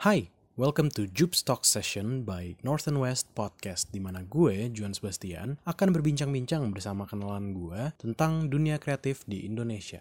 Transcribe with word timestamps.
Hai, 0.00 0.32
welcome 0.56 0.88
to 0.96 1.04
Jups 1.12 1.44
Talk 1.44 1.68
Session 1.68 2.24
by 2.24 2.56
Northern 2.64 2.96
West 3.04 3.28
Podcast 3.36 3.92
di 3.92 4.00
mana 4.00 4.24
gue, 4.24 4.72
Juan 4.72 4.96
Sebastian, 4.96 5.60
akan 5.68 5.92
berbincang-bincang 5.92 6.72
bersama 6.72 7.04
kenalan 7.04 7.52
gue 7.52 7.92
tentang 8.00 8.48
dunia 8.48 8.80
kreatif 8.80 9.28
di 9.28 9.44
Indonesia. 9.44 10.00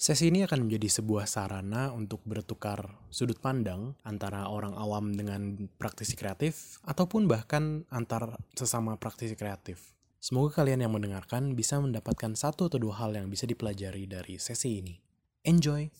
Sesi 0.00 0.32
ini 0.32 0.48
akan 0.48 0.64
menjadi 0.64 0.88
sebuah 0.88 1.28
sarana 1.28 1.92
untuk 1.92 2.24
bertukar 2.24 2.88
sudut 3.12 3.36
pandang 3.36 3.92
antara 4.08 4.48
orang 4.48 4.72
awam 4.80 5.12
dengan 5.12 5.68
praktisi 5.76 6.16
kreatif 6.16 6.80
ataupun 6.88 7.28
bahkan 7.28 7.84
antar 7.92 8.40
sesama 8.56 8.96
praktisi 8.96 9.36
kreatif. 9.36 9.92
Semoga 10.24 10.64
kalian 10.64 10.88
yang 10.88 10.96
mendengarkan 10.96 11.52
bisa 11.52 11.76
mendapatkan 11.84 12.32
satu 12.32 12.72
atau 12.72 12.80
dua 12.80 12.96
hal 12.96 13.12
yang 13.12 13.28
bisa 13.28 13.44
dipelajari 13.44 14.08
dari 14.08 14.40
sesi 14.40 14.80
ini. 14.80 14.96
Enjoy! 15.44 15.92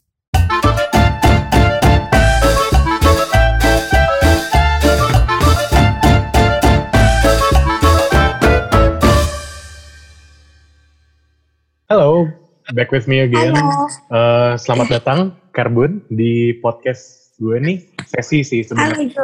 Halo, 11.94 12.26
back 12.74 12.90
with 12.90 13.06
me 13.06 13.22
again. 13.22 13.54
Halo. 13.54 13.86
Uh, 14.10 14.58
selamat 14.58 14.98
datang, 14.98 15.38
Karbun, 15.54 16.02
di 16.10 16.50
podcast 16.58 17.30
gue 17.38 17.54
nih. 17.62 17.86
Sesi 18.10 18.42
sih 18.42 18.66
sebenarnya. 18.66 19.14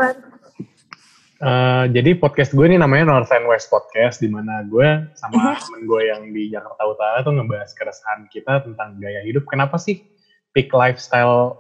Uh, 1.43 1.91
jadi 1.91 2.15
podcast 2.15 2.55
gue 2.55 2.63
ini 2.71 2.79
namanya 2.79 3.11
North 3.11 3.35
and 3.35 3.51
West 3.51 3.75
Podcast, 3.75 4.23
di 4.23 4.31
mana 4.31 4.63
gue 4.71 4.87
sama 5.19 5.59
temen 5.59 5.83
gue 5.83 6.15
yang 6.15 6.23
di 6.31 6.47
Jakarta 6.47 6.87
Utara 6.87 7.27
tuh 7.27 7.35
ngebahas 7.43 7.75
keresahan 7.75 8.31
kita 8.31 8.63
tentang 8.63 9.03
gaya 9.03 9.19
hidup. 9.27 9.51
Kenapa 9.51 9.75
sih 9.75 10.07
peak 10.55 10.71
lifestyle 10.71 11.59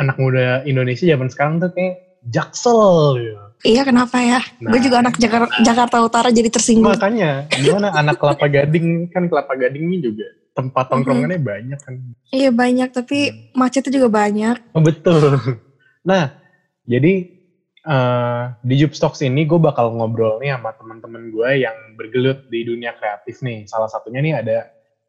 anak 0.00 0.16
muda 0.16 0.64
Indonesia 0.64 1.04
zaman 1.04 1.28
sekarang 1.28 1.60
tuh 1.60 1.76
kayak 1.76 2.24
jaksel 2.32 3.20
gitu. 3.20 3.44
Iya 3.66 3.82
kenapa 3.82 4.22
ya? 4.22 4.40
Nah. 4.62 4.70
Gue 4.70 4.80
juga 4.80 5.02
anak 5.02 5.18
Jakarta, 5.18 5.50
Jakarta 5.66 5.96
Utara 5.98 6.28
jadi 6.30 6.46
tersinggung. 6.46 6.94
Makanya, 6.94 7.50
gimana 7.50 7.90
anak 7.90 8.22
Kelapa 8.22 8.46
Gading, 8.46 9.10
kan 9.10 9.26
Kelapa 9.26 9.58
Gading 9.58 9.84
ini 9.90 9.98
juga 9.98 10.37
tempat 10.58 10.90
tongkrongannya 10.90 11.38
banyak 11.38 11.78
kan. 11.78 11.94
Iya 12.34 12.50
banyak 12.50 12.90
tapi 12.90 13.50
macetnya 13.54 14.02
juga 14.02 14.10
banyak. 14.10 14.74
Oh, 14.74 14.82
betul. 14.82 15.38
Nah, 16.02 16.34
jadi 16.82 17.14
eh, 17.86 18.42
di 18.66 18.74
Jupstocks 18.82 19.22
ini 19.22 19.46
gue 19.46 19.62
bakal 19.62 19.94
ngobrol 19.94 20.42
nih 20.42 20.58
sama 20.58 20.74
teman-teman 20.74 21.30
gue 21.30 21.62
yang 21.62 21.76
bergelut 21.94 22.50
di 22.50 22.66
dunia 22.66 22.98
kreatif 22.98 23.38
nih. 23.46 23.70
Salah 23.70 23.86
satunya 23.86 24.18
nih 24.18 24.34
ada 24.34 24.58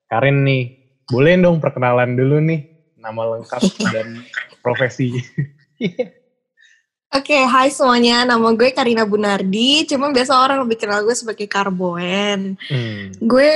Karin 0.05 0.45
nih. 0.45 0.77
Boleh 1.09 1.41
dong 1.41 1.57
perkenalan 1.57 2.13
dulu 2.13 2.37
nih 2.45 2.93
nama 3.01 3.37
lengkap 3.37 3.63
dan 3.95 4.21
profesi. 4.61 5.17
Oke, 7.09 7.33
hai 7.33 7.73
semuanya. 7.73 8.21
Nama 8.23 8.53
gue 8.53 8.69
Karina 8.69 9.01
Bunardi. 9.01 9.81
Cuma 9.83 10.13
biasa 10.13 10.29
orang 10.35 10.61
lebih 10.61 10.77
kenal 10.77 11.01
gue 11.01 11.17
sebagai 11.17 11.49
Karboen. 11.49 12.53
Hmm, 12.69 13.09
Gue 13.17 13.49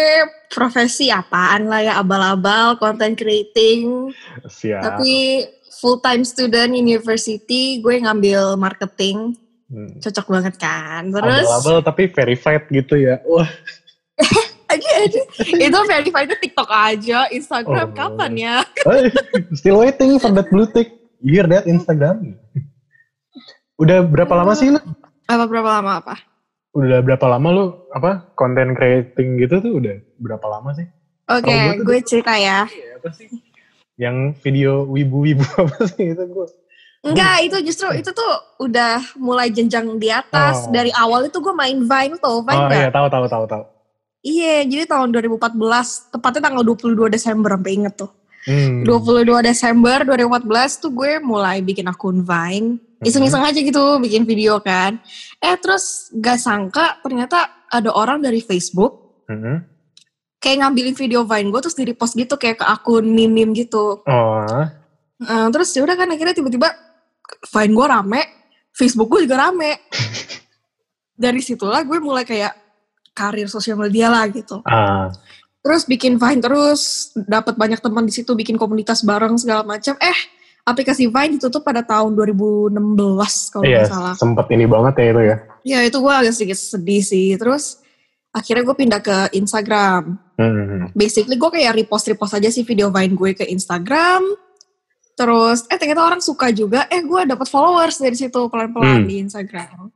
profesi 0.49 1.13
apaan 1.13 1.69
lah 1.69 1.79
ya 1.79 1.93
abal-abal, 1.95 2.81
content 2.81 3.13
creating. 3.13 4.09
siap. 4.49 4.81
Tapi 4.81 5.45
full 5.69 6.01
time 6.01 6.25
student 6.25 6.73
university. 6.73 7.77
Gue 7.77 8.01
ngambil 8.01 8.57
marketing. 8.57 9.37
Hmm. 9.69 10.01
Cocok 10.01 10.27
banget 10.33 10.55
kan. 10.57 11.13
Terus 11.13 11.45
Abal-abal 11.45 11.77
tapi 11.85 12.09
verified 12.09 12.65
gitu 12.67 12.97
ya. 12.97 13.21
Wah, 13.21 13.45
aja 14.73 14.89
aja. 14.97 15.21
Itu 15.45 15.77
verified 15.85 16.33
TikTok 16.41 16.69
aja, 16.69 17.29
Instagram 17.29 17.93
Oh. 17.93 17.93
kapan 17.93 18.31
ya? 18.33 18.55
still 19.53 19.77
waiting 19.77 20.17
for 20.17 20.33
that 20.33 20.49
blue 20.49 20.65
tick. 20.65 20.89
You 21.21 21.37
hear 21.37 21.45
that 21.47 21.69
Instagram? 21.69 22.33
Udah 23.81 24.05
berapa 24.05 24.33
lama 24.37 24.53
sih 24.53 24.69
lu? 24.69 24.79
Apa 25.25 25.49
berapa 25.49 25.81
lama 25.81 26.01
apa? 26.03 26.15
Udah 26.73 27.01
berapa 27.01 27.25
lama 27.25 27.47
lu 27.53 27.65
apa 27.93 28.33
content 28.37 28.73
creating 28.77 29.37
gitu 29.41 29.61
tuh 29.61 29.73
udah 29.81 29.97
berapa 30.21 30.45
lama 30.45 30.73
sih? 30.77 30.85
Oke, 31.29 31.49
Kalau 31.49 31.85
gue 31.87 31.99
cerita 32.03 32.33
ya. 32.35 32.67
Iya, 32.67 32.99
apa 32.99 33.09
sih? 33.15 33.27
Yang 33.97 34.17
video 34.43 34.85
wibu-wibu 34.89 35.45
apa 35.63 35.87
sih 35.89 36.13
itu 36.13 36.23
gue? 36.25 36.47
Enggak, 37.03 37.35
itu 37.43 37.57
justru 37.67 37.91
itu 37.99 38.15
tuh 38.15 38.33
udah 38.63 39.03
mulai 39.19 39.51
jenjang 39.51 39.99
di 39.99 40.07
atas. 40.07 40.67
Oh. 40.67 40.71
Dari 40.71 40.87
awal 40.95 41.27
itu 41.27 41.37
gue 41.43 41.51
main 41.51 41.83
Vine 41.83 42.15
tuh, 42.15 42.39
Vine 42.47 42.55
Oh 42.55 42.67
nggak? 42.71 42.79
iya, 42.79 42.89
tahu 42.93 43.07
tahu 43.11 43.25
tahu 43.27 43.45
tahu. 43.49 43.63
Iya, 44.23 44.63
jadi 44.63 44.87
tahun 44.87 45.11
2014, 45.11 46.15
tepatnya 46.15 46.41
tanggal 46.47 46.63
22 46.63 47.11
Desember, 47.11 47.51
sampai 47.59 47.75
inget 47.75 47.93
tuh. 47.99 48.11
Hmm. 48.47 48.87
22 48.87 49.43
Desember 49.43 50.03
2014 50.07 50.79
tuh 50.79 50.91
gue 50.95 51.19
mulai 51.19 51.59
bikin 51.59 51.91
akun 51.91 52.23
Vine. 52.23 52.79
Iseng-iseng 53.03 53.43
aja 53.43 53.59
gitu, 53.59 53.99
bikin 53.99 54.23
video 54.23 54.59
kan. 54.59 54.97
Eh 55.37 55.55
terus 55.57 56.09
gak 56.13 56.37
sangka 56.37 56.99
ternyata 56.99 57.67
ada 57.67 57.91
orang 57.91 58.19
dari 58.19 58.39
Facebook 58.39 59.23
Mhm. 59.23 59.55
kayak 60.37 60.57
ngambilin 60.59 60.91
video 60.93 61.23
Vine 61.23 61.47
gue 61.47 61.61
terus 61.61 61.73
di 61.73 61.87
repost 61.87 62.13
gitu 62.13 62.35
kayak 62.35 62.59
ke 62.59 62.65
akun 62.65 63.07
meme-meme 63.07 63.55
gitu. 63.55 64.03
Oh, 64.03 64.63
Eh, 65.23 65.47
terus 65.49 65.71
ya 65.71 65.79
udah 65.81 65.95
kan 65.95 66.11
akhirnya 66.11 66.35
tiba-tiba 66.35 66.67
Vine 67.47 67.71
gue 67.71 67.85
rame, 67.87 68.21
Facebook 68.75 69.07
gue 69.07 69.23
juga 69.23 69.47
rame. 69.47 69.79
Dari 71.15 71.39
situlah 71.39 71.85
gue 71.85 71.95
mulai 71.97 72.27
kayak 72.27 72.51
karir 73.13 73.47
sosial 73.47 73.77
media 73.77 74.11
lah 74.11 74.27
gitu. 74.27 74.59
ah, 74.65 75.07
Terus 75.63 75.87
bikin 75.87 76.19
Vine 76.19 76.43
terus, 76.43 77.13
dapat 77.15 77.55
banyak 77.55 77.79
teman 77.79 78.03
di 78.03 78.11
situ, 78.11 78.35
bikin 78.35 78.59
komunitas 78.59 78.99
bareng 78.99 79.39
segala 79.39 79.63
macam. 79.63 79.95
Eh, 79.95 80.19
aplikasi 80.63 81.07
Vine 81.07 81.35
ditutup 81.35 81.61
pada 81.61 81.83
tahun 81.83 82.15
2016 82.15 82.73
kalau 83.51 83.63
iya, 83.63 83.83
nggak 83.83 83.91
salah. 83.91 84.15
sempet 84.15 84.47
ini 84.49 84.65
banget 84.65 84.93
ya 84.95 85.05
itu 85.11 85.21
ya. 85.21 85.35
Ya 85.63 85.79
itu 85.83 85.97
gue 85.97 86.13
agak 86.13 86.33
sedikit 86.33 86.55
sedih 86.55 87.01
sih. 87.01 87.35
Terus 87.35 87.83
akhirnya 88.29 88.63
gue 88.63 88.75
pindah 88.75 88.99
ke 88.99 89.17
Instagram. 89.33 90.19
Hmm. 90.33 90.89
basically 90.97 91.37
gue 91.37 91.45
kayak 91.47 91.77
repost-repost 91.77 92.33
aja 92.33 92.49
sih 92.49 92.65
video 92.65 92.89
Vine 92.89 93.13
gue 93.13 93.31
ke 93.33 93.45
Instagram. 93.45 94.23
Terus 95.13 95.67
eh 95.67 95.77
ternyata 95.77 96.01
orang 96.01 96.19
suka 96.19 96.49
juga. 96.49 96.89
Eh 96.89 96.99
gue 96.99 97.21
dapat 97.23 97.45
followers 97.45 98.01
dari 98.01 98.15
situ 98.15 98.49
pelan-pelan 98.49 99.03
Hmm. 99.03 99.05
di 99.05 99.21
Instagram. 99.21 99.93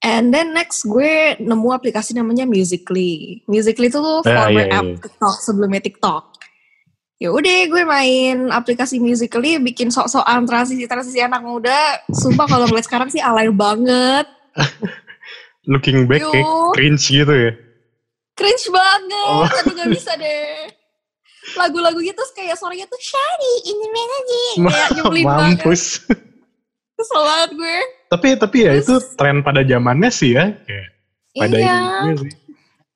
And 0.00 0.28
then 0.30 0.52
next 0.52 0.84
gue 0.84 1.36
nemu 1.38 1.68
aplikasi 1.70 2.12
namanya 2.12 2.44
Musically. 2.44 3.40
Musically 3.44 3.88
itu 3.88 3.96
tuh 3.96 4.20
Ah, 4.22 4.46
former 4.46 4.62
iya, 4.62 4.72
app 4.74 4.86
iya. 4.86 4.96
TikTok 5.00 5.36
sebelumnya 5.40 5.80
TikTok. 5.80 6.22
Ya 7.16 7.30
udah 7.30 7.58
gue 7.64 7.82
main 7.84 8.50
aplikasi 8.50 8.98
Musically 8.98 9.56
bikin 9.58 9.88
sok-sokan 9.88 10.44
transisi-transisi 10.44 11.20
anak 11.20 11.40
muda. 11.40 12.02
Sumpah 12.10 12.44
kalau 12.44 12.66
ngeliat 12.66 12.84
sekarang 12.84 13.06
sih 13.06 13.18
alay 13.18 13.48
banget. 13.48 14.26
Looking 15.64 16.04
back 16.04 16.20
kayak 16.22 16.44
cringe 16.72 17.04
gitu 17.04 17.32
ya. 17.32 17.52
cringe 18.34 18.66
banget 18.66 19.14
Oh. 19.24 19.46
tapi 19.46 19.72
gak 19.72 19.88
bisa 19.88 20.10
deh 20.12 20.66
lagu-lagu 21.54 21.96
gitu 21.96 22.18
kayak 22.34 22.58
suaranya 22.58 22.82
tuh 22.84 22.98
Shari 22.98 23.54
ini 23.64 23.86
aja 23.86 24.42
kayak 24.60 24.88
nyebelin 24.98 25.24
banget 25.24 25.58
Mampus. 25.62 26.02
kesel 26.94 27.22
banget 27.22 27.50
gue 27.54 27.78
tapi 28.10 28.26
tapi 28.34 28.56
ya 28.60 28.72
itu 28.74 28.90
Terus- 28.92 29.14
tren 29.14 29.38
pada 29.40 29.62
zamannya 29.62 30.10
sih 30.10 30.34
ya. 30.34 30.50
Kayak 30.50 30.86
pada 31.32 31.56
iya 31.56 31.78
sih. 32.18 32.32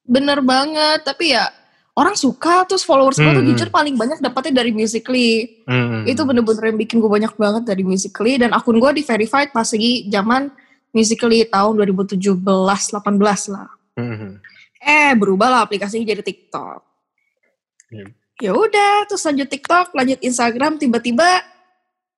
bener 0.04 0.38
banget 0.42 1.06
tapi 1.06 1.32
ya 1.32 1.46
orang 1.98 2.14
suka 2.14 2.62
terus 2.62 2.86
followers 2.86 3.18
gue 3.18 3.26
tuh 3.26 3.42
Hmm. 3.42 3.50
jujur 3.50 3.68
paling 3.68 3.92
banyak 3.92 4.22
dapetnya 4.22 4.62
dari 4.62 4.70
Musically 4.70 5.58
Hmm. 5.66 6.06
itu 6.06 6.22
bener-bener 6.22 6.70
yang 6.70 6.78
bikin 6.78 6.96
gue 6.96 7.10
banyak 7.10 7.34
banget 7.34 7.66
dari 7.66 7.82
Musically 7.82 8.38
dan 8.38 8.54
akun 8.54 8.78
gue 8.78 8.90
di 8.94 9.02
verified 9.02 9.50
pas 9.50 9.66
lagi 9.66 10.06
zaman 10.06 10.54
Musically 10.88 11.42
tahun 11.44 11.74
2017-18 11.76 12.38
lah 13.50 13.68
Hmm. 13.92 14.38
eh 14.78 15.10
berubah 15.12 15.50
lah 15.50 15.60
aplikasinya 15.60 16.06
jadi 16.06 16.22
TikTok. 16.22 16.80
Iya. 17.90 18.06
Ya 18.38 18.52
udah, 18.54 19.02
terus 19.04 19.26
lanjut 19.26 19.50
TikTok, 19.50 19.90
lanjut 19.90 20.22
Instagram, 20.22 20.78
tiba-tiba 20.78 21.42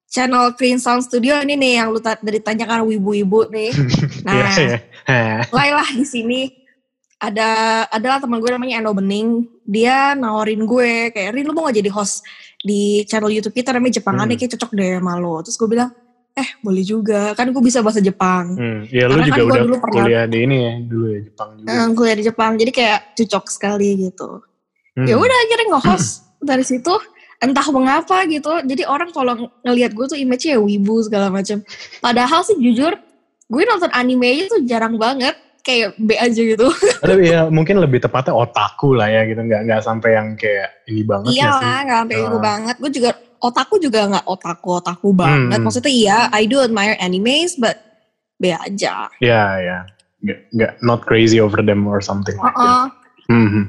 channel 0.05 0.53
Clean 0.53 0.77
Sound 0.77 1.01
Studio 1.01 1.41
ini 1.41 1.57
nih 1.57 1.81
yang 1.81 1.89
lu 1.89 1.97
dari 1.97 2.37
tanyakan 2.37 2.85
wibu-wibu 2.85 3.49
nih. 3.49 3.73
Nah, 4.29 4.53
Iya, 4.53 4.61
iya. 4.61 4.79
Hah. 5.09 5.41
mulailah 5.49 5.89
di 5.91 6.05
sini 6.05 6.41
ada 7.21 7.49
adalah 7.87 8.17
teman 8.17 8.41
gue 8.41 8.51
namanya 8.51 8.81
Eno 8.81 8.91
Bening. 8.91 9.29
Dia 9.63 10.13
nawarin 10.15 10.65
gue 10.65 11.13
kayak 11.13 11.31
Rin 11.31 11.45
lu 11.45 11.53
mau 11.53 11.69
gak 11.69 11.77
jadi 11.77 11.91
host 11.91 12.25
di 12.59 13.05
channel 13.05 13.29
YouTube 13.29 13.53
kita 13.53 13.71
namanya 13.71 14.01
Jepangan 14.01 14.25
Hmm. 14.25 14.31
nih 14.31 14.39
kayak 14.39 14.53
cocok 14.57 14.71
deh 14.73 14.91
sama 14.97 15.15
lo. 15.17 15.35
Terus 15.41 15.57
gue 15.57 15.69
bilang, 15.69 15.91
eh 16.33 16.49
boleh 16.59 16.81
juga, 16.81 17.33
kan 17.33 17.47
gue 17.47 17.61
bisa 17.61 17.81
bahasa 17.81 18.01
Jepang. 18.01 18.57
Hmm. 18.57 18.81
Ya 18.89 19.05
lu 19.05 19.15
Karena 19.15 19.27
juga 19.27 19.37
kan 19.37 19.47
udah 19.47 19.61
dulu 19.63 19.77
pernah- 19.79 20.05
kuliah 20.05 20.25
di 20.25 20.39
ini 20.41 20.57
ya 20.59 20.73
dulu 20.83 21.07
ya 21.07 21.21
Jepang 21.23 21.49
juga. 21.55 21.69
Eh, 21.69 21.87
kuliah 21.93 22.17
di 22.17 22.25
Jepang, 22.25 22.53
jadi 22.57 22.71
kayak 22.71 22.99
cocok 23.15 23.45
sekali 23.47 23.89
gitu. 24.01 24.31
Hmm. 24.91 25.07
ya 25.07 25.15
udah 25.15 25.37
akhirnya 25.41 25.67
nge-host 25.71 26.11
dari 26.43 26.67
situ 26.67 26.91
entah 27.39 27.63
mengapa 27.71 28.27
gitu 28.27 28.51
jadi 28.61 28.85
orang 28.85 29.15
kalau 29.15 29.39
ng- 29.39 29.53
ngelihat 29.63 29.95
gue 29.95 30.03
tuh 30.05 30.19
image-nya 30.19 30.59
ya 30.59 30.61
wibu 30.61 30.99
segala 31.01 31.31
macam 31.31 31.63
padahal 31.99 32.43
sih 32.43 32.59
jujur 32.59 32.99
gue 33.47 33.63
nonton 33.65 33.87
anime 33.93 34.45
tuh 34.47 34.61
jarang 34.63 34.99
banget 34.99 35.39
kayak 35.61 35.97
B 36.01 36.17
aja 36.17 36.41
gitu 36.41 36.67
Tapi 37.05 37.23
ya 37.29 37.49
mungkin 37.49 37.79
lebih 37.81 38.01
tepatnya 38.01 38.33
otaku 38.33 38.97
lah 38.97 39.09
ya 39.09 39.25
gitu 39.29 39.41
nggak 39.41 39.69
nggak 39.69 39.81
sampai 39.85 40.11
yang 40.17 40.29
kayak 40.35 40.85
ini 40.89 41.03
banget 41.05 41.31
iya 41.33 41.45
ya 41.45 41.51
lah 41.53 41.79
nggak 41.85 41.99
sampai 42.05 42.17
wibu 42.17 42.39
Ah. 42.39 42.43
banget 42.43 42.77
gue 42.81 42.91
juga 42.93 43.11
otaku 43.41 43.81
juga 43.81 44.01
nggak 44.05 44.27
otaku 44.29 44.69
otaku 44.79 45.09
banget. 45.17 45.59
Hmm. 45.59 45.65
Maksudnya 45.65 45.93
iya, 45.93 46.19
I 46.31 46.45
do 46.45 46.61
admire 46.61 46.97
animes, 47.01 47.57
but 47.57 47.81
be 48.37 48.53
aja. 48.53 49.09
Ya, 49.19 49.43
ya. 49.57 49.79
Nggak, 50.21 50.39
nggak, 50.53 50.73
not 50.85 51.01
crazy 51.09 51.41
over 51.41 51.65
them 51.65 51.89
or 51.89 52.05
something 52.05 52.37
like 52.37 52.53
that. 52.53 52.93
Uh-uh. 52.93 53.33
Mhm. 53.33 53.65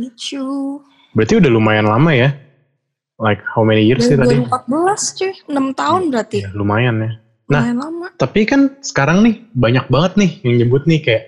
Lucu. 0.00 0.80
Berarti 1.12 1.36
udah 1.36 1.50
lumayan 1.52 1.84
lama 1.84 2.16
ya? 2.16 2.32
Like 3.20 3.44
how 3.44 3.60
many 3.62 3.84
years 3.84 4.08
sih 4.08 4.16
tadi? 4.16 4.40
2014 4.48 5.18
cuy, 5.20 5.32
6 5.52 5.76
tahun 5.76 6.02
berarti. 6.08 6.38
Ya, 6.48 6.50
lumayan 6.56 6.96
ya. 7.04 7.12
Nah, 7.50 7.62
lama. 7.74 8.06
Tapi 8.16 8.46
kan 8.46 8.78
sekarang 8.84 9.26
nih 9.26 9.34
banyak 9.56 9.86
banget 9.90 10.12
nih 10.18 10.30
yang 10.46 10.54
nyebut 10.66 10.82
nih 10.86 11.00
kayak 11.02 11.24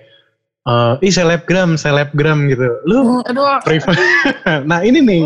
eh 0.65 0.93
ih 1.05 1.13
selebgram, 1.13 1.75
selebgram 1.77 2.49
gitu. 2.49 2.65
Lu 2.87 2.97
Hmm, 3.03 3.21
Aduh, 3.29 3.59
prefer 3.61 3.93
Nah, 4.69 4.81
ini 4.81 5.03
nih 5.03 5.21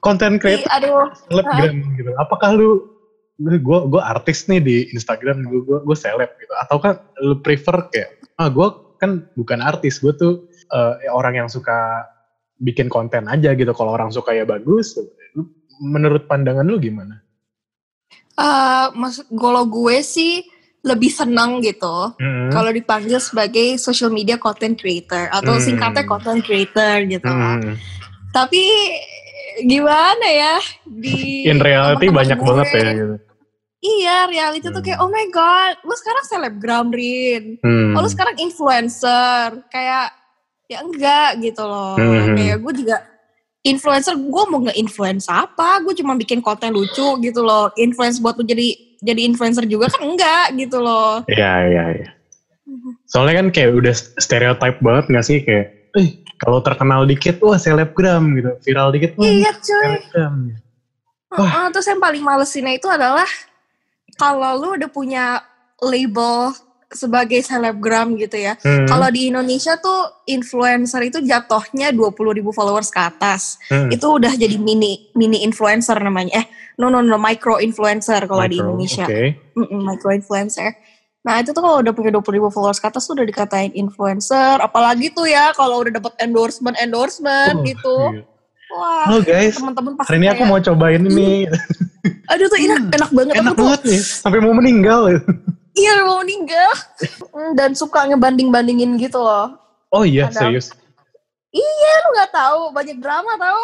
content 0.00 0.36
ih, 0.36 0.40
creator 0.40 0.70
aduh. 0.72 1.08
selebgram 1.30 1.76
gitu. 1.94 2.10
Apakah 2.18 2.56
lu 2.56 2.94
gue 3.42 3.78
gue 3.90 4.02
artis 4.02 4.46
nih 4.46 4.62
di 4.62 4.76
Instagram 4.94 5.42
gue 5.50 5.60
gue 5.66 5.78
gue 5.82 5.96
seleb 5.98 6.30
gitu 6.38 6.54
atau 6.54 6.78
kan 6.78 7.02
lu 7.18 7.42
prefer 7.42 7.90
kayak 7.90 8.14
ah 8.38 8.46
gue 8.46 8.68
kan 9.02 9.26
bukan 9.34 9.58
artis 9.58 9.98
gue 9.98 10.14
tuh 10.14 10.46
eh, 10.70 11.10
orang 11.10 11.42
yang 11.42 11.48
suka 11.50 12.06
bikin 12.62 12.86
konten 12.86 13.26
aja 13.26 13.58
gitu 13.58 13.74
kalau 13.74 13.98
orang 13.98 14.14
suka 14.14 14.30
ya 14.30 14.46
bagus 14.46 14.94
menurut 15.82 16.30
pandangan 16.30 16.62
lu 16.62 16.78
gimana? 16.78 17.23
Eh, 18.34 18.86
maksud 18.92 19.30
kalau 19.30 19.62
gue 19.64 20.02
sih 20.02 20.42
lebih 20.82 21.08
senang 21.08 21.62
gitu 21.62 22.12
Hmm. 22.18 22.50
kalau 22.50 22.68
dipanggil 22.68 23.16
sebagai 23.16 23.78
social 23.78 24.10
media 24.10 24.36
content 24.36 24.74
creator 24.74 25.30
atau 25.30 25.56
Hmm. 25.56 25.62
singkatnya 25.62 26.04
content 26.04 26.42
creator 26.42 27.06
gitu. 27.06 27.24
Hmm. 27.24 27.78
Tapi 28.30 28.62
gimana 29.62 30.26
ya 30.26 30.54
di 30.84 31.14
In 31.50 31.62
reality 31.62 32.10
banyak 32.10 32.36
gue, 32.36 32.44
banget 32.44 32.66
ya 32.74 32.90
gitu. 32.92 33.16
Iya, 33.80 34.16
reality 34.26 34.66
tuh 34.66 34.80
kayak 34.80 34.98
Hmm. 34.98 35.06
oh 35.06 35.12
my 35.12 35.26
god, 35.28 35.76
lu 35.84 35.94
sekarang 35.94 36.24
selebgram 36.24 36.88
Rin. 36.88 37.60
Hmm. 37.60 37.94
Oh, 37.94 38.00
lu 38.00 38.08
sekarang 38.08 38.34
influencer. 38.36 39.62
Kayak 39.68 40.10
ya 40.66 40.80
enggak 40.80 41.38
gitu 41.38 41.62
loh. 41.62 41.94
Hmm. 41.94 42.32
Kayak 42.34 42.58
gue 42.60 42.72
juga 42.82 42.96
influencer, 43.64 44.14
gue 44.14 44.44
mau 44.52 44.60
nge-influence 44.68 45.26
apa? 45.32 45.80
Gue 45.80 45.96
cuma 45.96 46.14
bikin 46.14 46.44
konten 46.44 46.70
lucu 46.70 47.18
gitu 47.24 47.40
loh. 47.40 47.72
Influence 47.80 48.20
buat 48.20 48.36
lu 48.36 48.44
jadi 48.44 48.76
jadi 49.00 49.24
influencer 49.24 49.64
juga 49.64 49.88
kan 49.90 50.04
enggak 50.04 50.52
gitu 50.56 50.78
loh. 50.80 51.24
Iya, 51.26 51.52
iya, 51.68 51.84
iya. 51.96 52.08
Soalnya 53.08 53.44
kan 53.44 53.46
kayak 53.52 53.70
udah 53.76 53.94
stereotype 54.20 54.78
banget 54.80 55.04
gak 55.12 55.26
sih 55.26 55.38
kayak, 55.44 55.92
eh 55.96 56.08
kalau 56.40 56.60
terkenal 56.60 57.04
dikit, 57.08 57.40
wah 57.40 57.56
selebgram 57.60 58.36
gitu. 58.36 58.50
Viral 58.64 58.92
dikit, 58.92 59.16
wah 59.16 59.24
Iya 59.28 59.52
cuy. 59.60 59.84
selebgram. 59.98 60.34
Heeh, 61.34 61.66
terus 61.74 61.86
yang 61.90 62.00
paling 62.00 62.22
malesinnya 62.22 62.78
itu 62.78 62.86
adalah 62.86 63.26
kalau 64.14 64.54
lu 64.60 64.68
udah 64.78 64.90
punya 64.92 65.42
label 65.82 66.54
sebagai 66.94 67.38
selebgram 67.38 68.14
gitu 68.14 68.38
ya. 68.38 68.54
Hmm, 68.56 68.86
Kalau 68.86 69.10
di 69.10 69.28
Indonesia 69.28 69.76
tuh 69.76 70.24
influencer 70.24 71.02
itu 71.02 71.18
jatuhnya 71.18 71.90
20 71.90 72.10
ribu 72.32 72.50
followers 72.50 72.88
ke 72.88 72.98
atas. 72.98 73.58
hmm. 73.68 73.90
Itu 73.90 74.16
udah 74.16 74.32
jadi 74.32 74.54
mini 74.56 75.10
mini 75.12 75.42
influencer 75.42 75.98
namanya. 75.98 76.38
Eh, 76.38 76.46
no 76.74 76.88
no 76.88 76.98
no 76.98 77.14
micro 77.16 77.58
influencer 77.58 78.24
kalau 78.24 78.46
di 78.46 78.56
Indonesia. 78.56 79.04
Oke. 79.04 79.36
Mm-mm, 79.52 79.80
micro 79.84 80.10
influencer. 80.10 80.72
Nah 81.22 81.40
itu 81.40 81.50
tuh 81.50 81.60
kalau 81.60 81.80
udah 81.80 81.90
punya 81.90 82.10
20 82.10 82.24
ribu 82.32 82.48
followers 82.48 82.76
ke 82.76 82.86
atas 82.86 83.04
tuh 83.04 83.14
udah 83.14 83.24
dikatain 83.24 83.72
influencer. 83.72 84.58
Apalagi 84.58 85.10
tuh 85.10 85.24
ya 85.24 85.50
kalau 85.52 85.80
udah 85.80 85.92
dapat 85.94 86.12
endorsement 86.18 86.76
endorsement 86.76 87.56
Oh, 87.56 87.64
gitu. 87.64 87.96
iya. 88.12 88.22
Wah 88.66 89.06
Halo 89.06 89.20
guys, 89.22 89.54
teman-teman 89.54 89.92
pasti 89.94 90.08
hari 90.08 90.18
ini 90.18 90.28
aku 90.28 90.42
mau 90.44 90.58
cobain 90.58 90.98
ini. 91.00 91.46
aduh 92.26 92.46
tuh 92.46 92.58
enak 92.58 92.90
enak 92.90 93.10
banget 93.12 93.34
Enak 93.36 93.44
aku 93.46 93.54
tuh 93.54 93.64
banget 93.64 93.82
nih, 93.86 94.00
sampai 94.02 94.38
mau 94.40 94.52
meninggal. 94.52 95.02
Iya 95.74 96.02
mau 96.02 96.20
meninggal 96.20 96.70
Mm, 97.30 97.52
dan 97.52 97.70
suka 97.72 98.06
ngebanding 98.06 98.48
bandingin 98.48 98.94
gitu 98.94 99.18
loh 99.18 99.58
Oh 99.90 100.02
iya, 100.02 100.26
Padahal- 100.26 100.54
serius. 100.54 100.70
iya 101.50 101.92
lu 102.00 102.08
nggak 102.12 102.32
tahu 102.32 102.60
banyak 102.70 102.98
drama 102.98 103.32
tahu 103.36 103.62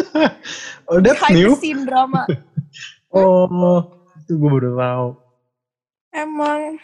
Oh, 0.88 0.98
that's 0.98 1.18
new. 1.28 1.54
scene 1.56 1.82
drama 1.82 2.26
Oh, 3.10 3.46
itu 4.18 4.32
gue 4.32 4.50
baru 4.50 4.72
tahu. 4.74 5.08
emang 6.12 6.78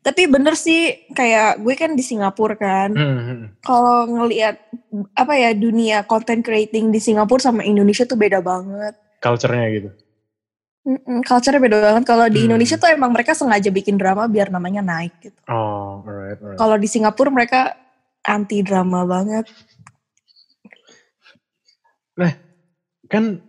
tapi 0.00 0.26
bener 0.26 0.52
sih 0.52 0.80
kayak 1.10 1.58
gue 1.58 1.74
kan 1.74 1.92
di 1.92 2.02
Singapura 2.02 2.54
kan 2.54 2.90
Hmm, 2.90 3.18
hmm. 3.20 3.42
kalau 3.60 4.02
ngelihat 4.04 4.58
apa 5.12 5.32
ya 5.32 5.50
dunia 5.52 6.02
content 6.02 6.40
creating 6.40 6.90
di 6.90 6.98
Singapura 6.98 7.38
sama 7.40 7.62
Indonesia 7.62 8.02
tuh 8.02 8.16
beda 8.16 8.38
banget 8.38 8.94
Culture-nya 9.18 9.66
gitu. 9.70 9.88
Mm-mm, 10.82 11.22
culture-nya 11.22 11.62
beda 11.62 11.78
banget. 11.78 12.04
Kalau 12.06 12.26
di 12.26 12.42
Hmm. 12.42 12.46
Indonesia 12.50 12.74
tuh 12.74 12.90
emang 12.90 13.14
mereka 13.14 13.38
sengaja 13.38 13.70
bikin 13.70 13.94
drama 13.94 14.26
biar 14.26 14.50
namanya 14.50 14.82
naik 14.82 15.14
gitu. 15.22 15.38
Oh, 15.46 16.02
alright, 16.02 16.38
alright. 16.42 16.58
Kalau 16.58 16.74
di 16.74 16.88
Singapura 16.90 17.30
mereka 17.30 17.78
anti 18.26 18.66
drama 18.66 19.06
banget. 19.06 19.46
kan 23.12 23.44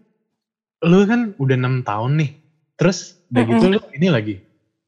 lu 0.84 1.08
kan 1.08 1.32
udah 1.40 1.56
enam 1.56 1.88
tahun 1.88 2.20
nih 2.20 2.32
terus 2.76 3.16
udah 3.32 3.44
gitu 3.48 3.66
lu 3.72 3.80
ini 3.96 4.08
lagi 4.12 4.36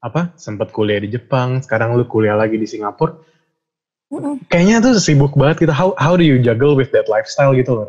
apa 0.03 0.35
sempat 0.35 0.75
kuliah 0.75 0.99
di 0.99 1.15
Jepang 1.15 1.63
sekarang 1.63 1.95
lu 1.95 2.03
kuliah 2.03 2.35
lagi 2.35 2.59
di 2.59 2.67
Singapura 2.67 3.15
Mm-mm. 4.15 4.35
kayaknya 4.47 4.79
tuh 4.79 4.95
sibuk 4.95 5.35
banget 5.35 5.67
gitu 5.67 5.73
how 5.73 5.91
how 5.95 6.15
do 6.15 6.23
you 6.23 6.39
juggle 6.39 6.71
with 6.71 6.87
that 6.89 7.03
lifestyle 7.05 7.51
gitu 7.51 7.75
loh 7.75 7.85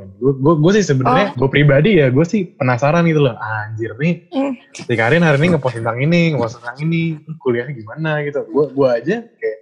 gue 0.58 0.72
sih 0.74 0.82
sebenarnya 0.84 1.32
gue 1.32 1.46
pribadi 1.46 1.96
ya 1.96 2.10
gue 2.10 2.22
sih 2.22 2.50
penasaran 2.52 3.06
gitu 3.06 3.22
loh 3.22 3.38
anjir 3.38 3.94
nih 3.94 4.26
Mm. 4.28 4.52
si 4.74 4.92
Karin 4.92 5.22
hari 5.22 5.38
ini 5.38 5.54
ngepost 5.54 5.76
tentang 5.76 5.98
ini 5.98 6.34
ngepost 6.34 6.58
tentang 6.58 6.76
ini 6.80 7.00
kuliahnya 7.38 7.72
gimana 7.72 8.20
gitu 8.20 8.42
gue 8.44 8.64
gue 8.68 8.88
aja 8.90 9.16
kayak 9.22 9.58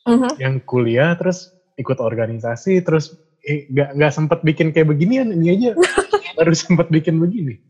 Mhm. 0.00 0.30
yang 0.36 0.54
kuliah 0.60 1.12
terus 1.12 1.52
ikut 1.76 1.96
organisasi 1.96 2.80
terus 2.80 3.14
eh, 3.40 3.68
nggak 3.68 3.94
nggak 3.94 4.12
sempet 4.12 4.38
bikin 4.40 4.72
kayak 4.72 4.88
beginian 4.88 5.28
ini 5.28 5.46
aja 5.52 5.70
baru 6.36 6.50
sempet 6.50 6.88
bikin 6.88 7.16
begini 7.16 7.60